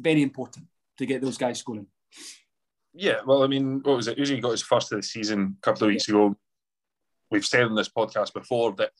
[0.00, 0.66] very important
[0.98, 1.86] to get those guys scoring.
[2.94, 4.18] Yeah, well, I mean, what was it?
[4.18, 6.14] Uzi got his first of the season a couple of weeks yeah.
[6.14, 6.36] ago.
[7.30, 8.90] We've said on this podcast before that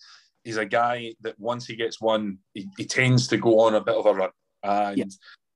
[0.45, 3.81] he's a guy that once he gets one, he, he tends to go on a
[3.81, 4.31] bit of a run.
[4.63, 5.05] And yeah.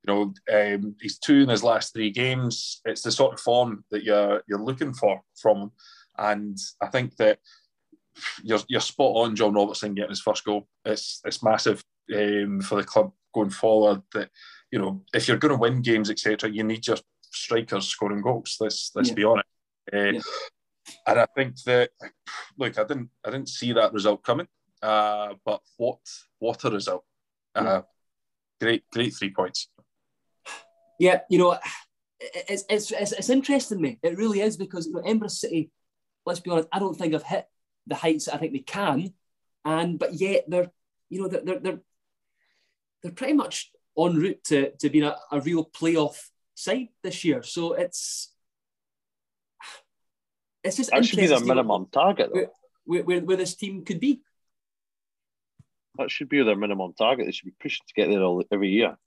[0.07, 2.81] You know, um, he's two in his last three games.
[2.85, 5.71] It's the sort of form that you're you're looking for from him,
[6.17, 7.39] and I think that
[8.43, 9.35] you're you're spot on.
[9.35, 10.67] John Robertson getting his first goal.
[10.85, 11.83] It's it's massive
[12.15, 14.01] um, for the club going forward.
[14.13, 14.29] That
[14.71, 16.97] you know, if you're going to win games, etc., you need your
[17.31, 18.57] strikers scoring goals.
[18.59, 19.15] Let's let's yeah.
[19.15, 19.47] be honest.
[19.93, 20.21] Uh, yeah.
[21.05, 21.91] And I think that
[22.57, 24.47] look, I didn't I didn't see that result coming.
[24.81, 25.99] Uh, but what
[26.39, 27.05] what a result!
[27.53, 27.81] Uh, yeah.
[28.59, 29.69] Great great three points
[31.01, 31.57] yeah, you know,
[32.19, 33.97] it's, it's, it's, it's interesting me.
[34.03, 35.71] It really is because you know, Edinburgh City,
[36.27, 37.47] let's be honest, I don't think I've hit
[37.87, 39.11] the heights that I think they can.
[39.65, 40.69] And but yet they're,
[41.09, 41.79] you know, they're they're they're,
[43.01, 47.41] they're pretty much en route to, to being a, a real playoff side this year.
[47.41, 48.31] So it's
[50.63, 52.49] it's just that should be their minimum target where,
[52.85, 54.21] where, where, where, this team could be.
[55.97, 57.25] That should be their minimum target.
[57.25, 58.97] They should be pushing to get there all, every year.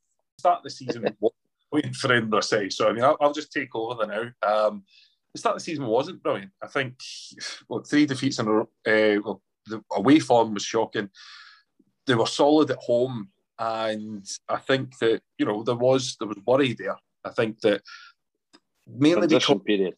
[0.40, 1.04] Start the season
[1.82, 2.68] for him to say.
[2.68, 4.66] So I mean, I'll, I'll just take over the now.
[4.66, 4.84] Um,
[5.32, 6.52] the start of the season wasn't brilliant.
[6.62, 6.94] I think
[7.68, 8.68] well, three defeats in a row.
[8.86, 11.10] Uh, well, the away form was shocking.
[12.06, 16.38] They were solid at home and I think that you know there was there was
[16.46, 16.96] worry there.
[17.24, 17.82] I think that
[18.86, 19.94] mainly Transition because period.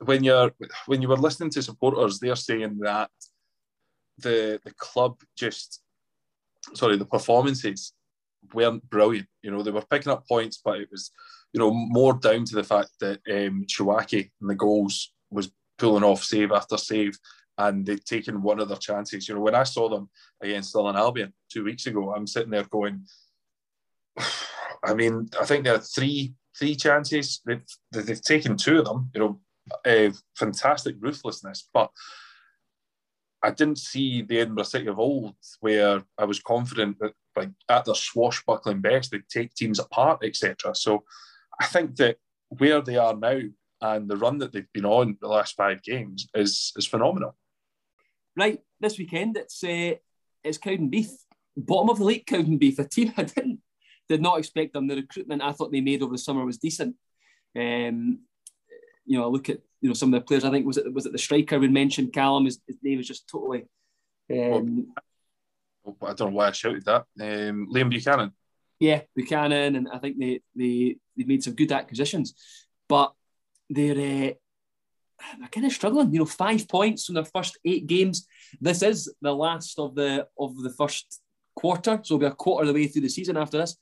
[0.00, 0.52] when you're
[0.86, 3.10] when you were listening to supporters, they're saying that
[4.18, 5.80] the the club just
[6.74, 7.92] sorry the performances
[8.54, 9.28] weren't brilliant.
[9.42, 11.10] You know they were picking up points, but it was
[11.52, 16.04] you know more down to the fact that um, Chiwaki and the goals was pulling
[16.04, 17.18] off save after save,
[17.58, 19.28] and they'd taken one of their chances.
[19.28, 22.64] You know when I saw them against Stirling Albion two weeks ago, I'm sitting there
[22.64, 23.06] going.
[24.84, 27.40] I mean, I think there are three three chances.
[27.46, 29.10] They've, they've taken two of them.
[29.14, 29.40] You know,
[29.86, 31.90] uh, fantastic ruthlessness, but
[33.42, 37.84] I didn't see the Edinburgh City of old where I was confident that, like at
[37.84, 40.74] their swashbuckling best, they'd take teams apart, etc.
[40.74, 41.04] So
[41.60, 42.16] I think that
[42.48, 43.40] where they are now
[43.80, 47.36] and the run that they've been on the last five games is is phenomenal.
[48.36, 49.94] Right, this weekend it's uh,
[50.44, 51.14] it's Cowdenbeath,
[51.56, 52.26] bottom of the league.
[52.26, 53.60] Cowdenbeath, a team I didn't
[54.08, 54.86] did not expect them.
[54.86, 56.96] The recruitment I thought they made over the summer was decent.
[57.56, 58.20] Um,
[59.04, 60.44] you know, I look at you know some of the players.
[60.44, 62.44] I think was it was it the striker we mentioned Callum.
[62.44, 63.64] His, his name was just totally.
[64.30, 64.94] Um,
[65.86, 67.04] I don't know why I shouted that.
[67.20, 68.32] Um, Liam Buchanan.
[68.78, 72.34] yeah, Buchanan, and I think they they they made some good acquisitions,
[72.88, 73.12] but
[73.68, 74.34] they're uh,
[75.38, 76.12] they're kind of struggling.
[76.12, 78.26] You know, five points from their first eight games.
[78.60, 81.20] This is the last of the of the first
[81.54, 83.76] quarter, so we'll be a quarter of the way through the season after this.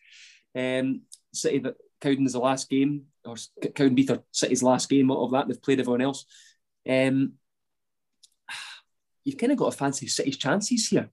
[0.54, 5.48] Um, City that Cowden the last game, or Cowdenbeath are City's last game of that.
[5.48, 6.24] They've played everyone else.
[6.88, 7.34] Um,
[9.24, 11.10] you've kind of got to fancy City's chances here.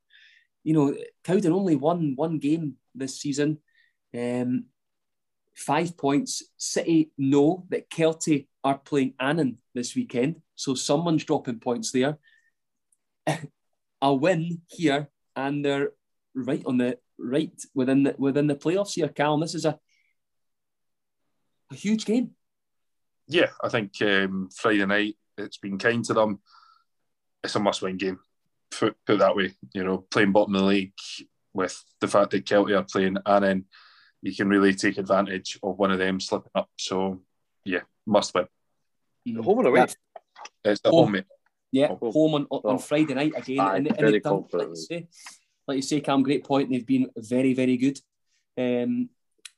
[0.67, 0.93] You know,
[1.23, 3.59] Cowden only won one game this season.
[4.13, 4.65] Um,
[5.55, 6.43] five points.
[6.57, 12.17] City know that Kelty are playing Annan this weekend, so someone's dropping points there.
[14.01, 15.07] a win here,
[15.37, 15.91] and they're
[16.35, 19.39] right on the right within the within the playoffs here, Callum.
[19.39, 19.79] This is a
[21.71, 22.31] a huge game.
[23.29, 26.41] Yeah, I think um, Friday night it's been kind to them.
[27.41, 28.19] It's a must-win game.
[28.71, 30.93] Put, put it that way, you know, playing bottom of the league
[31.53, 33.65] with the fact that Kelty are playing, and then
[34.21, 36.69] you can really take advantage of one of them slipping up.
[36.77, 37.21] So,
[37.63, 38.47] yeah, must win.
[39.41, 39.79] Home and away.
[39.81, 39.95] That-
[40.63, 41.05] It's the Home.
[41.05, 41.25] home, mate.
[41.71, 42.11] Yeah, Oh.
[42.11, 42.77] home on, on Oh.
[42.77, 43.59] Friday night again.
[43.59, 45.07] Aye, and, and very they've done, like, you say,
[45.67, 46.69] like you say, Cam, great point.
[46.69, 47.99] They've been very, very good.
[48.57, 49.09] Um,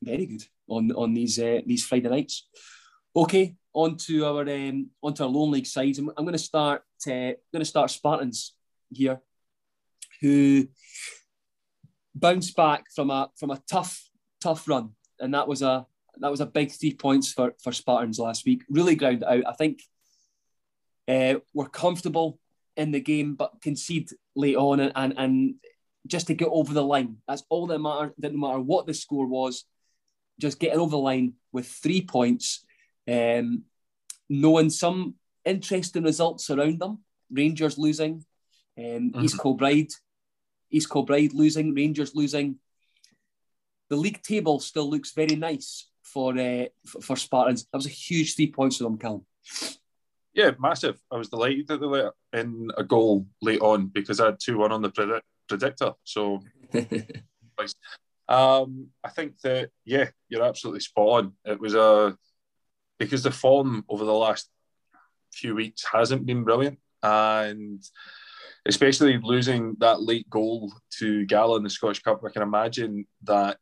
[0.02, 2.48] very good on on these uh, these Friday nights.
[3.14, 5.98] Okay, on to our um, on to our lone league sides.
[5.98, 6.82] I'm, I'm going to start.
[7.06, 8.54] Uh, going to start Spartans
[8.90, 9.20] here,
[10.20, 10.68] who
[12.14, 14.08] bounced back from a from a tough
[14.40, 15.86] tough run, and that was a
[16.18, 18.62] that was a big three points for for Spartans last week.
[18.68, 19.44] Really ground out.
[19.46, 19.82] I think
[21.08, 22.38] uh, were comfortable
[22.76, 25.54] in the game, but concede late on, and, and and
[26.06, 27.16] just to get over the line.
[27.28, 28.14] That's all that mattered.
[28.18, 29.64] Didn't matter what the score was,
[30.40, 32.64] just getting over the line with three points.
[33.10, 33.64] Um,
[34.28, 37.00] knowing some interesting results around them.
[37.30, 38.24] Rangers losing,
[38.78, 39.92] um, East Kilbride,
[40.70, 42.56] East Kilbride losing, Rangers losing.
[43.88, 47.66] The league table still looks very nice for uh, for, for Spartans.
[47.72, 49.26] That was a huge three points for them, Callum.
[50.32, 50.98] Yeah, massive.
[51.10, 54.58] I was delighted that they let in a goal late on because I had 2
[54.58, 55.92] 1 on the predict- predictor.
[56.04, 56.40] So
[58.28, 61.32] um, I think that, yeah, you're absolutely spot on.
[61.44, 62.16] It was a,
[62.98, 64.48] because the form over the last
[65.32, 66.78] few weeks hasn't been brilliant.
[67.02, 67.82] And
[68.66, 73.58] especially losing that late goal to Gala in the Scottish Cup, I can imagine that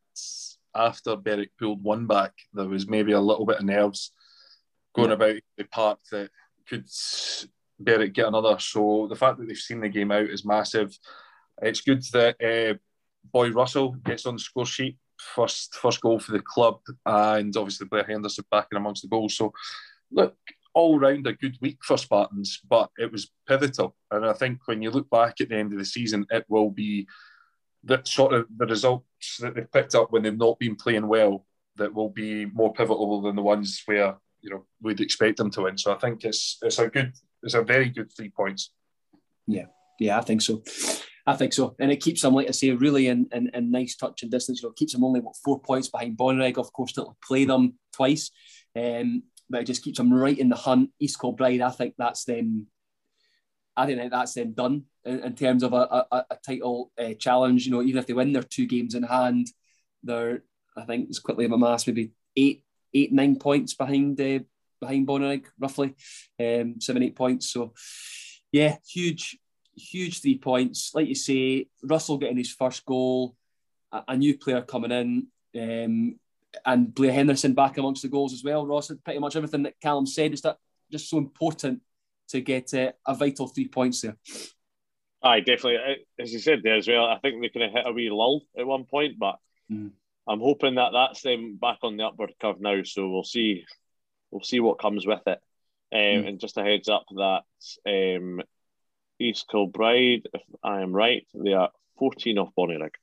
[0.75, 4.11] after Berwick pulled one back, there was maybe a little bit of nerves
[4.95, 6.29] going about the park that
[6.67, 6.87] could
[7.79, 8.57] Berwick get another.
[8.59, 10.97] So the fact that they've seen the game out is massive.
[11.61, 12.77] It's good that uh,
[13.31, 14.97] Boy Russell gets on the score sheet.
[15.17, 19.35] First, first goal for the club, and obviously Blair Henderson back in amongst the goals.
[19.35, 19.51] So,
[20.11, 20.37] look,
[20.79, 23.95] all round a good week for Spartans, but it was pivotal.
[24.11, 26.71] And I think when you look back at the end of the season, it will
[26.71, 27.07] be
[27.83, 31.45] that sort of the results that they've picked up when they've not been playing well
[31.75, 35.63] that will be more pivotal than the ones where you know we'd expect them to
[35.63, 35.77] win.
[35.77, 37.13] So I think it's it's a good,
[37.43, 38.71] it's a very good three points.
[39.47, 39.65] Yeah,
[39.99, 40.63] yeah, I think so.
[41.25, 41.75] I think so.
[41.79, 44.61] And it keeps them, like I say, really in, in, in nice touch and distance.
[44.61, 46.57] You know, keeps them only what four points behind Bonnyrigg.
[46.57, 48.31] Of course, they'll play them twice.
[48.75, 50.91] Um, but it just keeps them right in the hunt.
[50.99, 52.67] East Kilbride, I think that's them.
[53.75, 57.65] I think that's them done in, in terms of a, a, a title uh, challenge.
[57.65, 59.47] You know, even if they win their two games in hand,
[60.03, 60.43] they're
[60.77, 64.39] I think as quickly as my mass maybe eight, eight, nine points behind uh,
[64.79, 65.95] behind Bonnyrigg, roughly
[66.39, 67.51] um, seven, eight points.
[67.51, 67.73] So
[68.51, 69.37] yeah, huge,
[69.75, 70.91] huge three points.
[70.93, 73.35] Like you say, Russell getting his first goal.
[73.91, 75.27] a, a new player coming in,
[75.59, 76.19] um,
[76.65, 78.65] and Blair Henderson back amongst the goals as well.
[78.65, 80.57] Ross, pretty much everything that Callum said is that
[80.91, 81.81] just so important
[82.29, 84.17] to get uh, a vital three points there.
[85.21, 86.05] Aye, definitely.
[86.17, 88.43] As you said there as well, I think they kind of hit a wee lull
[88.57, 89.37] at one point, but
[89.71, 89.91] mm.
[90.27, 92.83] I'm hoping that that's them back on the upward curve now.
[92.83, 93.65] So we'll see,
[94.31, 95.39] we'll see what comes with it.
[95.91, 96.27] Um, mm.
[96.27, 97.43] And just a heads up that
[97.85, 98.41] um,
[99.19, 102.93] East Kilbride, if I am right, they are 14 off Bonnyrigg.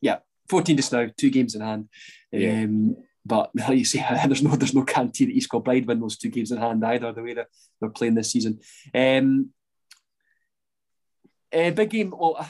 [0.00, 0.18] Yeah,
[0.48, 1.88] 14 just now, two games in hand.
[2.32, 2.62] Yeah.
[2.64, 6.16] Um, but like you say, there's no there's no guarantee that East Kilbride win those
[6.16, 7.12] two games in hand either.
[7.12, 7.48] The way that
[7.80, 8.60] they're playing this season.
[8.94, 9.50] Um,
[11.52, 12.14] a big game.
[12.16, 12.48] Well,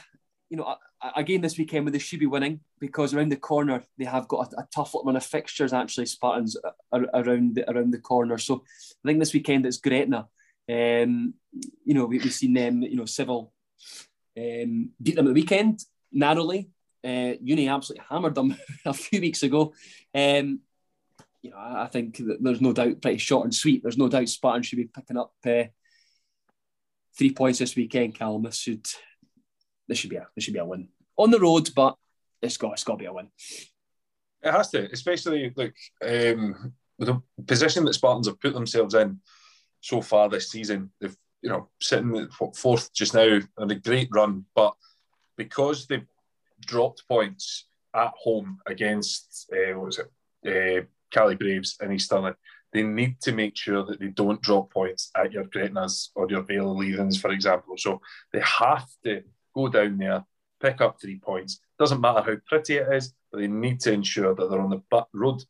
[0.49, 0.77] you know,
[1.15, 4.53] again this weekend where they should be winning because around the corner they have got
[4.53, 5.73] a, a tough run of fixtures.
[5.73, 6.57] Actually, Spartans
[6.93, 8.39] around the, around the corner.
[8.39, 8.65] So
[9.05, 10.29] I think this weekend it's Gretna.
[10.69, 11.35] Um,
[11.85, 12.83] you know, we, have seen them.
[12.83, 13.53] You know, Civil
[14.37, 15.81] um, beat them at the weekend
[16.13, 16.71] narrowly.
[17.07, 19.73] Uh, Uni absolutely hammered them a few weeks ago.
[20.15, 20.61] Um,
[21.43, 23.83] you know, I think there's no doubt, pretty short and sweet.
[23.83, 25.65] There's no doubt Spartan should be picking up uh,
[27.17, 28.17] three points this weekend.
[28.17, 28.85] Callum, this should
[29.87, 31.95] this should be a this should be a win on the road, but
[32.43, 33.29] it's got it's got to be a win.
[34.43, 39.21] It has to, especially like um, with the position that Spartans have put themselves in
[39.81, 40.91] so far this season.
[41.01, 44.75] They've you know sitting fourth just now on a great run, but
[45.37, 46.07] because they've
[46.61, 52.13] dropped points at home against uh, what was it, uh, Cali Braves and East
[52.73, 56.43] they need to make sure that they don't drop points at your Gretnas or your
[56.43, 57.77] Vale Leithens, for example.
[57.79, 58.03] So
[58.33, 59.23] they have to
[59.55, 60.25] go down there,
[60.61, 61.61] pick up three points.
[61.79, 65.07] Doesn't matter how pretty it is, but they need to ensure that they're on the
[65.15, 65.43] road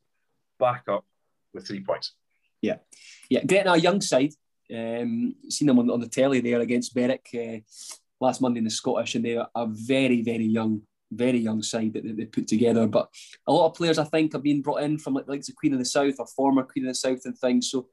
[0.57, 1.05] back up
[1.53, 2.13] with three points.
[2.61, 2.77] Yeah,
[3.29, 3.43] yeah.
[3.43, 4.33] Getting a young side.
[4.73, 7.59] Um, seen them on, on the telly there against Berwick uh,
[8.19, 10.81] last Monday in the Scottish, and they're a very, very young,
[11.11, 12.87] very young side that, they put together.
[12.87, 13.09] But
[13.47, 15.73] a lot of players, I think, have been brought in from like, like the Queen
[15.73, 17.71] of the South or former Queen of the South and things.
[17.71, 17.87] So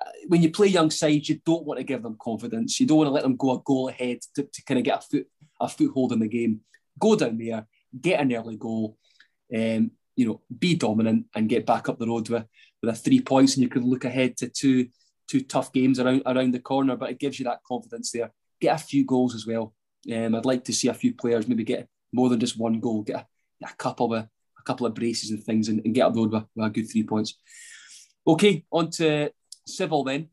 [0.00, 2.80] uh, when you play young sides, you don't want to give them confidence.
[2.80, 4.98] You don't want to let them go a goal ahead to, to kind of get
[4.98, 5.26] a foot
[5.60, 6.60] a foothold in the game.
[6.98, 7.66] Go down there,
[8.00, 8.98] get an early goal,
[9.54, 12.44] um, you know, be dominant and get back up the road with,
[12.82, 14.88] with a three points, and you can look ahead to two
[15.28, 16.96] two tough games around around the corner.
[16.96, 18.32] But it gives you that confidence there.
[18.60, 19.74] Get a few goals as well.
[20.12, 23.02] Um, I'd like to see a few players maybe get more than just one goal,
[23.02, 26.14] get a, a couple of a couple of braces and things, and, and get up
[26.14, 27.34] the road with, with a good three points.
[28.26, 29.30] Okay, on to
[29.66, 30.28] Civil then.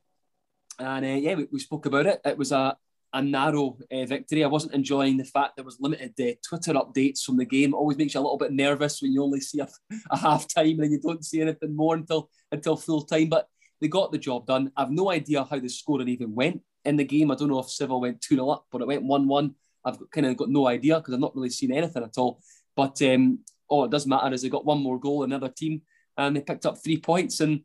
[0.77, 2.21] And uh, yeah, we, we, spoke about it.
[2.23, 2.77] It was a,
[3.11, 4.43] a narrow uh, victory.
[4.43, 7.73] I wasn't enjoying the fact there was limited uh, Twitter updates from the game.
[7.73, 9.67] It always makes you a little bit nervous when you only see a,
[10.11, 13.27] a half time and you don't see anything more until until full time.
[13.29, 13.47] But
[13.81, 14.71] they got the job done.
[14.77, 17.31] I've no idea how the scoring even went in the game.
[17.31, 19.55] I don't know if Civil went 2 0 up, but it went 1 1.
[19.85, 22.41] I've kind of got no idea because I've not really seen anything at all.
[22.75, 25.81] But um, all it does matter is they got one more goal, another team,
[26.17, 27.39] and they picked up three points.
[27.39, 27.61] And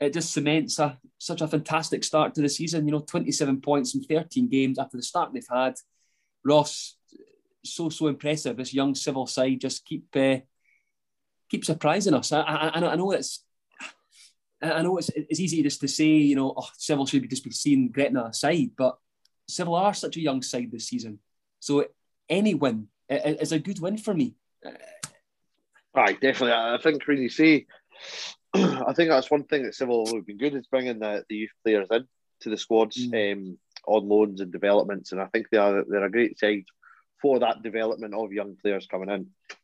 [0.00, 2.86] it just cements a, such a fantastic start to the season.
[2.86, 5.74] You know, 27 points in 13 games after the start they've had.
[6.44, 6.96] Ross,
[7.64, 8.56] so so impressive.
[8.56, 10.38] This young civil side just keep uh,
[11.48, 12.32] keep surprising us.
[12.32, 13.44] I, I, I know it's
[14.62, 17.44] I know it's, it's easy just to say, you know, oh, Civil should be just
[17.44, 18.98] be seen Gretna aside, but
[19.48, 21.18] Civil are such a young side this season.
[21.64, 21.86] So
[22.28, 24.34] any win is a good win for me.
[25.96, 26.52] Right, definitely.
[26.52, 27.64] I think you say
[28.54, 31.52] I think that's one thing that Civil have been good is bringing the, the youth
[31.64, 32.06] players in
[32.40, 33.32] to the squads mm.
[33.32, 36.64] um, on loans and developments, and I think they are they're a great side
[37.22, 39.08] for that development of young players coming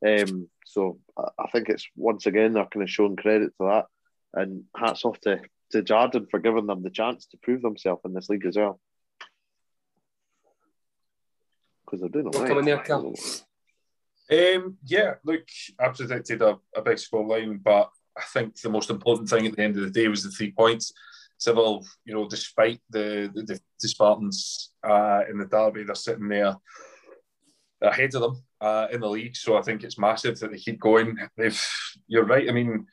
[0.03, 0.23] in.
[0.23, 3.87] Um, so I think it's once again they're kind of showing credit to that,
[4.33, 5.41] and hats off to
[5.73, 8.81] to Jardine for giving them the chance to prove themselves in this league as well.
[11.91, 12.49] Because they're doing it right.
[12.49, 12.79] Coming there,
[14.31, 15.43] Um, yeah, look,
[15.79, 19.57] I predicted a, a big score line, but I think the most important thing at
[19.57, 20.93] the end of the day was the three points.
[21.39, 26.55] Civil, you know, despite the the, the Spartans uh, in the derby, they're sitting there
[27.81, 29.35] ahead of them uh, in the league.
[29.37, 31.17] So I think it's massive that they keep going.
[31.37, 31.61] They've,
[32.07, 32.49] you're right.
[32.49, 32.87] I mean,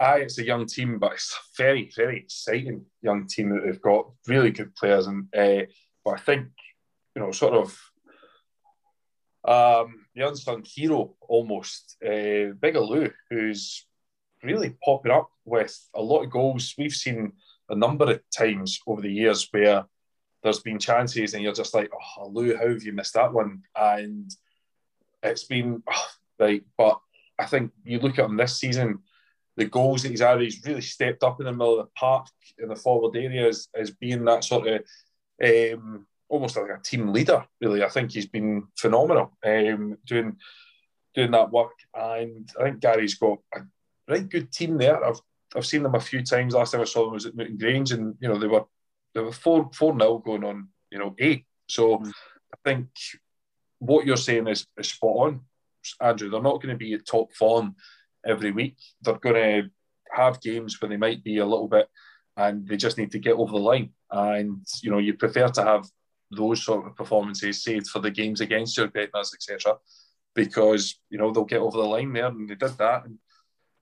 [0.00, 3.82] I it's a young team, but it's a very very exciting young team that they've
[3.82, 5.06] got really good players.
[5.06, 5.66] And uh,
[6.04, 6.48] but I think
[7.14, 7.78] you know, sort of
[9.44, 13.86] um, the unsung hero almost, uh, Bigaloo, who's
[14.42, 16.74] really popping up with a lot of goals.
[16.78, 17.32] We've seen
[17.68, 19.84] a number of times over the years where
[20.42, 23.62] there's been chances and you're just like, oh, Lou, how have you missed that one?
[23.76, 24.30] And
[25.22, 26.06] it's been oh,
[26.38, 27.00] like, but
[27.38, 29.00] I think you look at him this season,
[29.56, 32.26] the goals that he's had, he's really stepped up in the middle of the park
[32.58, 34.80] in the forward areas as, being that sort of
[35.42, 37.84] um, almost like a team leader, really.
[37.84, 40.36] I think he's been phenomenal, um, doing
[41.14, 41.72] doing that work.
[41.94, 43.60] And I think Gary's got a
[44.08, 45.04] right good team there.
[45.04, 45.20] I've
[45.54, 46.54] I've seen them a few times.
[46.54, 48.64] Last time I saw them was at Newtongrange, and you know they were
[49.14, 51.44] they were four four nil going on you know eight.
[51.68, 52.12] So mm.
[52.54, 52.88] I think
[53.80, 55.40] what you're saying is, is spot on,
[56.00, 56.30] Andrew.
[56.30, 57.74] They're not going to be at top form
[58.26, 58.76] every week.
[59.02, 59.70] They're going to
[60.12, 61.88] have games where they might be a little bit,
[62.36, 63.90] and they just need to get over the line.
[64.10, 65.86] And you know you prefer to have
[66.30, 69.76] those sort of performances saved for the games against your Gretnas, etc.
[70.34, 73.04] Because you know they'll get over the line there, and they did that.
[73.04, 73.18] And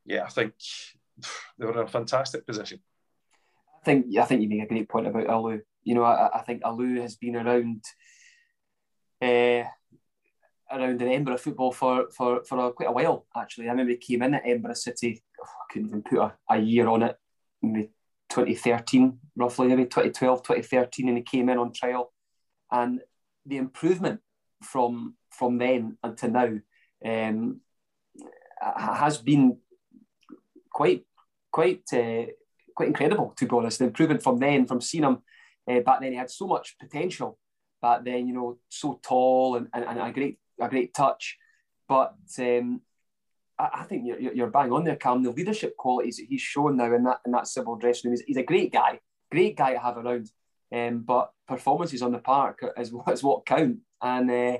[0.04, 0.54] yeah, I think
[1.58, 2.80] they were in a fantastic position.
[3.80, 5.60] I think I think you make a great point about Alou.
[5.84, 7.84] You know, I, I think Alou has been around
[9.22, 9.64] uh,
[10.70, 13.26] around in Edinburgh football for for for a, quite a while.
[13.36, 15.22] Actually, I remember he came in at Edinburgh City.
[15.40, 17.16] Oh, I couldn't even put a, a year on it.
[17.62, 17.90] Maybe
[18.28, 22.12] 2013, roughly, maybe 2012, 2013, and he came in on trial.
[22.70, 23.00] And
[23.46, 24.20] the improvement
[24.62, 26.58] from from then until now
[27.04, 27.60] um,
[28.60, 29.58] has been
[30.70, 31.04] quite
[31.50, 32.26] quite uh,
[32.74, 33.78] quite incredible to be honest.
[33.78, 35.18] The improvement from then, from seeing him
[35.70, 37.38] uh, back then, he had so much potential
[37.80, 38.26] back then.
[38.26, 41.38] You know, so tall and, and, and a great a great touch,
[41.88, 42.82] but um,
[43.58, 45.22] I, think you're, you're bang on there, Cam.
[45.22, 48.26] The leadership qualities that he's shown now in that in that civil dressing room, he's,
[48.26, 49.00] he's a great guy,
[49.30, 50.30] great guy to have around.
[50.74, 54.58] Um, but performances on the park is, is what count, and uh,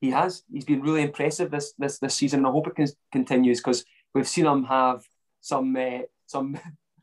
[0.00, 0.42] he has.
[0.50, 3.84] He's been really impressive this this this season, and I hope it can, continues because
[4.14, 5.04] we've seen him have
[5.40, 6.58] some uh, some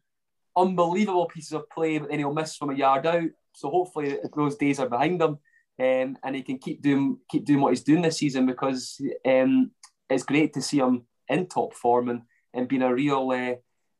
[0.55, 3.29] unbelievable pieces of play, but then he'll miss from a yard out.
[3.53, 5.37] So hopefully those days are behind him,
[5.79, 9.71] um, and he can keep doing keep doing what he's doing this season because um,
[10.09, 12.21] it's great to see him in top form and,
[12.53, 13.55] and being a real uh,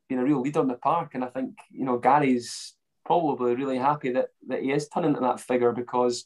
[0.08, 1.12] being a real leader in the park.
[1.14, 2.74] And I think you know Gary's
[3.06, 6.26] probably really happy that that he is turning to that figure because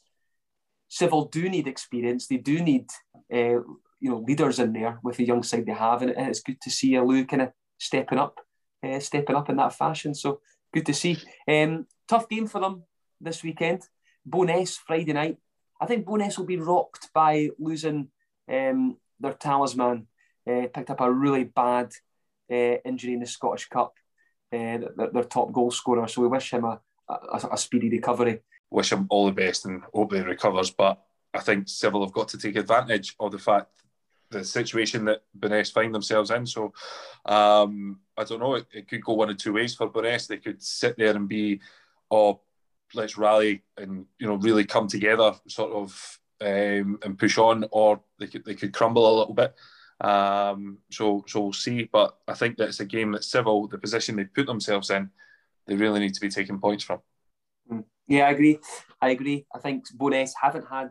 [0.88, 2.26] Civil do need experience.
[2.26, 2.86] They do need
[3.32, 3.60] uh,
[4.00, 6.70] you know leaders in there with the young side they have, and it's good to
[6.70, 8.38] see a Lou kind of stepping up,
[8.82, 10.14] uh, stepping up in that fashion.
[10.14, 10.40] So
[10.72, 11.18] good to see.
[11.46, 12.84] Um, tough game for them
[13.20, 13.82] this weekend.
[14.28, 15.36] Bo'ness Friday night.
[15.80, 18.08] I think Bo'ness will be rocked by losing
[18.50, 20.06] um, their talisman.
[20.48, 21.92] Uh, picked up a really bad
[22.48, 23.92] injury in the Scottish Cup.
[24.50, 26.08] Uh, their, their, top goal scorer.
[26.08, 28.40] So we wish him a, a, a speedy recovery.
[28.70, 30.70] Wish him all the best and hope he recovers.
[30.70, 31.02] But
[31.34, 33.70] I think Civil have got to take advantage of the fact
[34.30, 36.46] the situation that Bo'ness find themselves in.
[36.46, 36.72] So
[37.24, 38.54] um, I don't know.
[38.54, 40.26] It, it, could go one of two ways for Bo'ness.
[40.26, 41.60] They could sit there and be,
[42.10, 42.40] oh,
[42.94, 48.00] let's rally and you know really come together, sort of, um, and push on, or
[48.18, 49.54] they could they could crumble a little bit.
[50.00, 51.88] Um, so so we'll see.
[51.90, 55.10] But I think that it's a game that Civil, the position they put themselves in,
[55.66, 57.00] they really need to be taking points from.
[57.68, 57.80] Hmm.
[58.06, 58.58] Yeah, I agree.
[59.00, 59.46] I agree.
[59.54, 60.90] I think Bo'ness haven't had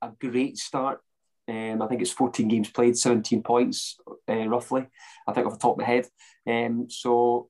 [0.00, 1.00] a great start
[1.48, 3.98] um, I think it's 14 games played, 17 points
[4.28, 4.86] uh, roughly.
[5.26, 6.06] I think off the top of my head.
[6.46, 7.48] Um, so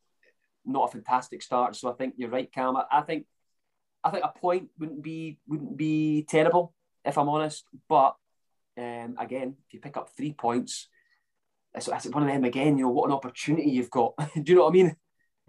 [0.64, 1.76] not a fantastic start.
[1.76, 2.76] So I think you're right, Cam.
[2.76, 3.26] I, I think
[4.02, 6.74] I think a point wouldn't be wouldn't be terrible
[7.04, 7.64] if I'm honest.
[7.88, 8.16] But
[8.78, 10.88] um, again, if you pick up three points,
[11.74, 12.78] it's, it's one of them again.
[12.78, 14.14] You know what an opportunity you've got.
[14.34, 14.96] Do you know what I mean?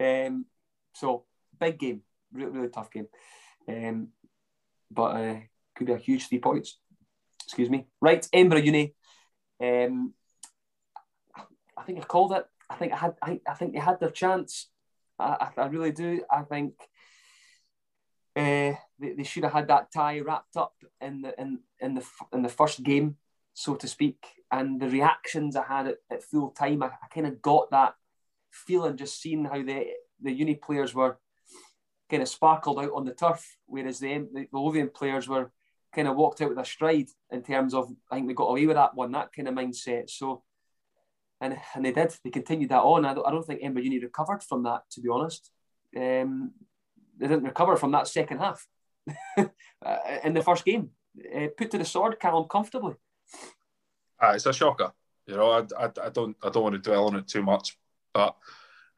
[0.00, 0.46] Um,
[0.94, 1.24] so
[1.58, 2.02] big game,
[2.32, 3.08] really, really tough game.
[3.68, 4.08] Um,
[4.90, 5.36] but uh,
[5.74, 6.78] could be a huge three points
[7.44, 7.86] excuse me.
[8.00, 8.94] Right, Edinburgh Uni.
[9.62, 10.14] Um,
[11.76, 12.44] I think I called it.
[12.68, 13.14] I think I had.
[13.22, 14.68] I, I think they had their chance.
[15.18, 16.22] I, I, I really do.
[16.30, 16.74] I think
[18.36, 22.04] uh, they, they should have had that tie wrapped up in the in in the
[22.32, 23.16] in the first game,
[23.52, 24.24] so to speak.
[24.58, 27.94] And the reactions I had at, at full time, I, I kind of got that
[28.52, 29.86] feeling just seeing how the
[30.22, 31.18] the uni players were
[32.08, 35.50] kind of sparkled out on the turf, whereas the the Lothian players were
[35.92, 38.66] kind of walked out with a stride in terms of I think we got away
[38.66, 40.08] with that one, that kind of mindset.
[40.08, 40.44] So,
[41.40, 42.14] and and they did.
[42.22, 43.04] They continued that on.
[43.04, 45.50] I don't, I don't think Edinburgh Uni recovered from that, to be honest.
[45.96, 46.52] Um,
[47.18, 48.66] they didn't recover from that second half
[49.36, 50.90] uh, in the first game.
[51.34, 52.94] Uh, put to the sword, Callum, comfortably.
[54.24, 54.92] Uh, it's a shocker.
[55.26, 57.76] You know, I, I, I, don't I don't want to dwell on it too much,
[58.12, 58.36] but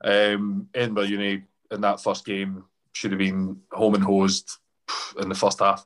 [0.04, 4.50] um, Edinburgh Uni in that first game should have been home and hosed
[5.20, 5.84] in the first half.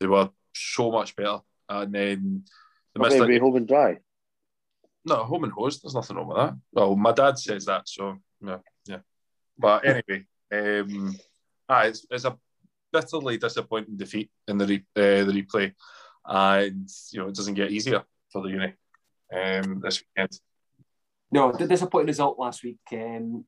[0.00, 1.38] They were so much better.
[1.68, 2.44] And then
[2.94, 3.98] they missed maybe home and dry.
[5.04, 5.82] No, home and hosed.
[5.82, 6.54] There's nothing wrong with that.
[6.72, 8.98] Well, my dad says that, so yeah, yeah.
[9.58, 11.16] But anyway, um,
[11.68, 12.36] ah, it's, it's a
[12.92, 15.72] bitterly disappointing defeat in the re, uh, the replay,
[16.24, 18.02] and you know it doesn't get easier
[18.36, 18.72] for the uni
[19.34, 20.40] um, this weekend.
[21.32, 23.44] No, the disappointing result last week, um,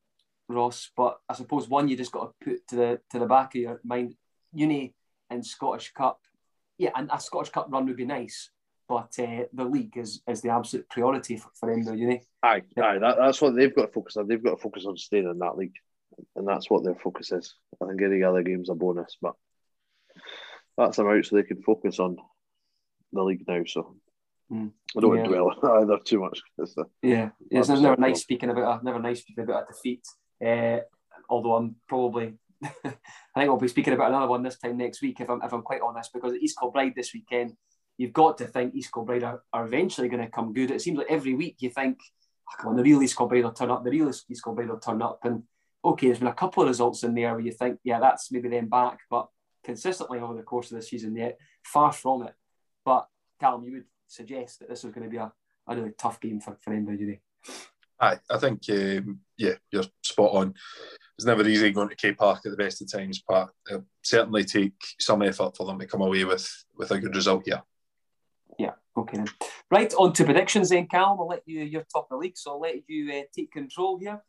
[0.49, 0.91] Ross.
[0.97, 3.61] But I suppose one you just got to put to the to the back of
[3.61, 4.14] your mind.
[4.55, 4.95] Uni
[5.30, 6.20] and Scottish Cup
[6.78, 8.51] yeah, and a Scottish Cup run would be nice,
[8.89, 12.22] but uh, the league is is the absolute priority for, for Edinburgh Uni.
[12.43, 14.26] Aye, aye, that, that's what they've got to focus on.
[14.26, 15.74] They've got to focus on staying in that league,
[16.36, 17.55] and that's what their focus is.
[17.82, 19.34] I think any other game's a bonus, but
[20.78, 22.16] that's them out so they can focus on
[23.12, 23.62] the league now.
[23.66, 23.97] So
[24.51, 24.72] Mm.
[24.97, 25.22] I don't Yeah.
[25.22, 26.41] want to dwell on either too much.
[26.59, 30.07] It's the, Yeah, it's never nice speaking about a never nice speaking about a defeat.
[30.45, 30.80] Uh,
[31.28, 32.34] although I'm probably,
[32.64, 35.53] I think I'll be speaking about another one this time next week if I'm if
[35.53, 37.53] I'm quite honest because East Kilbride this weekend,
[37.99, 40.70] you've got to think East Kilbride are, are eventually going to come good.
[40.70, 41.99] It seems like every week you think,
[42.49, 44.78] oh, come on, the real East Kilbride will turn up, the real East Kilbride will
[44.80, 45.43] turn up, and
[45.84, 48.49] okay, there's been a couple of results in there where you think, yeah, that's maybe
[48.49, 49.28] them back, but
[49.64, 52.34] consistently over the course of the season, yet far from it.
[52.84, 53.07] But
[53.39, 55.33] Callum, you would suggest that this was going to be a,
[55.69, 57.17] a really tough game for for Edinburgh.
[58.01, 60.55] Aye, I think um, yeah, you're spot on.
[61.17, 64.45] It's never easy going to K Park at the best of times, but it'll certainly
[64.45, 67.63] take some effort for them to come away with with a good result here.
[68.59, 69.29] Yeah, okay then.
[69.71, 71.19] Right, on to predictions then, Callum.
[71.21, 73.99] I'll let you, you're top of the league, so I'll let you uh, take control
[73.99, 74.23] here.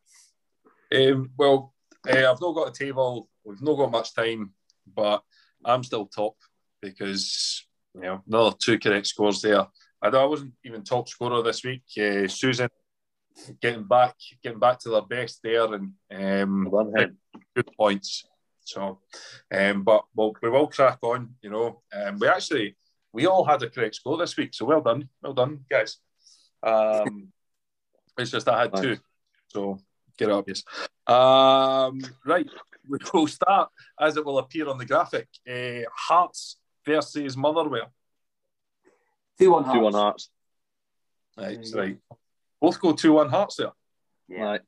[0.93, 1.73] Um, well,
[2.07, 3.29] uh, I've not got a table.
[3.43, 4.53] We've not got much time,
[4.93, 5.23] but
[5.63, 6.35] I'm still top
[6.81, 7.65] because
[8.01, 9.67] you know another two correct scores there.
[10.01, 11.83] I know I wasn't even top scorer this week.
[11.97, 12.69] Uh, Susan
[13.61, 16.91] getting back, getting back to their best there, and um, well
[17.55, 18.25] good points.
[18.63, 18.99] So,
[19.53, 21.35] um, but we'll, we will crack on.
[21.41, 22.77] You know, um, we actually
[23.11, 25.97] we all had a correct score this week, so well done, well done, guys.
[26.63, 27.29] Um,
[28.17, 28.97] it's just I had two,
[29.47, 29.79] so
[30.17, 30.63] get it up, yes.
[31.07, 32.47] Um, right,
[32.87, 33.69] we will start
[33.99, 35.27] as it will appear on the graphic.
[35.49, 37.91] Uh, Hearts versus Motherwell.
[39.39, 39.77] 2 1 Hearts.
[39.77, 40.29] Two one Hearts.
[41.37, 41.97] Right, There right.
[42.59, 43.71] Both go two one Hearts there.
[44.27, 44.43] Yeah.
[44.43, 44.61] Right.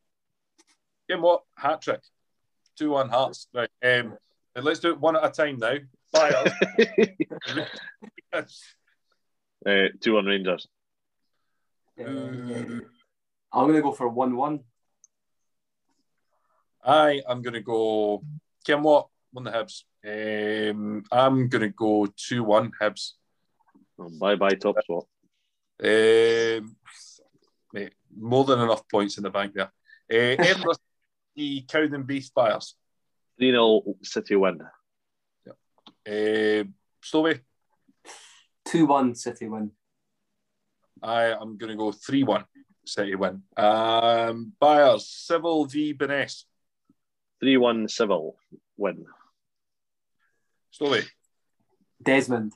[1.09, 1.43] Game what?
[1.57, 2.01] Hat trick.
[2.77, 3.47] Two one Hearts.
[3.53, 3.69] Right.
[3.83, 4.17] Um,
[4.55, 5.75] let's do it one at a time now.
[6.11, 6.33] Fire.
[8.33, 8.41] uh,
[9.99, 10.67] two one Rangers.
[11.99, 12.81] Uh,
[13.53, 14.59] I'm going to go for 1 1.
[16.83, 18.23] I am going to go.
[18.65, 19.07] Kim, what?
[19.33, 19.83] Won the Hibs.
[20.03, 23.13] Um, I'm going to go 2 1 Hibs.
[24.19, 25.05] bye bye top spot.
[25.83, 26.75] Um,
[27.73, 29.71] mate, more than enough points in the bank there.
[30.11, 30.75] Uh, Edinburgh,
[31.35, 32.75] the Cowdenbeath buyers.
[33.37, 34.61] 3 0 City win.
[36.07, 36.63] Uh,
[37.03, 37.39] Stowey,
[38.65, 39.71] 2 1 City win.
[41.01, 42.45] I am going to go 3 1
[42.85, 43.43] City win.
[43.55, 46.45] Um, buyers, Civil v Bo'ness.
[47.39, 48.35] 3 1 Civil
[48.77, 49.05] win.
[50.73, 51.05] Stowey,
[52.01, 52.53] Desmond.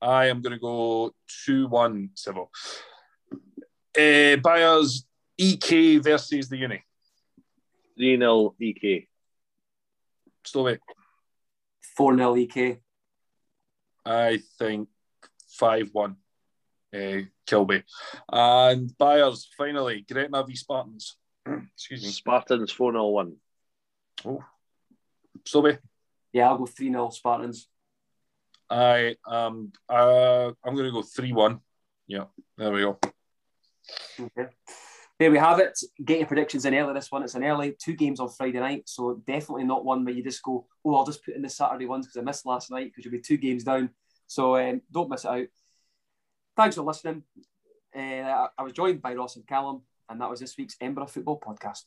[0.00, 1.12] I am going to go
[1.44, 2.50] 2 1 Civil.
[3.98, 5.04] Uh, buyers,
[5.36, 6.82] EK versus the Uni.
[7.96, 9.08] 3 0 EK.
[10.46, 10.78] Stowey,
[11.96, 12.78] 4 0 EK.
[14.06, 14.88] I think
[15.48, 16.16] 5 1
[16.94, 17.82] uh, Kilby.
[18.30, 21.16] And buyers, finally, Gretna v Spartans.
[21.74, 22.10] Excuse me.
[22.10, 23.36] Spartans 4 0 1.
[24.26, 24.44] Oh.
[25.44, 25.78] Stowey,
[26.32, 27.68] Yeah, I'll go 3 0 Spartans.
[28.70, 29.72] I am.
[29.88, 31.60] Uh, I'm going to go 3 1.
[32.06, 32.24] Yeah,
[32.56, 32.98] there we go.
[34.20, 34.50] Okay.
[35.18, 35.76] There we have it.
[36.04, 37.24] Get your predictions in early this one.
[37.24, 40.42] It's an early two games on Friday night, so definitely not one where you just
[40.42, 43.04] go, oh, I'll just put in the Saturday ones because I missed last night because
[43.04, 43.90] you'll be two games down.
[44.28, 45.46] So um, don't miss it out.
[46.56, 47.24] Thanks for listening.
[47.96, 51.40] Uh, I was joined by Ross and Callum, and that was this week's Ember Football
[51.40, 51.82] Podcast.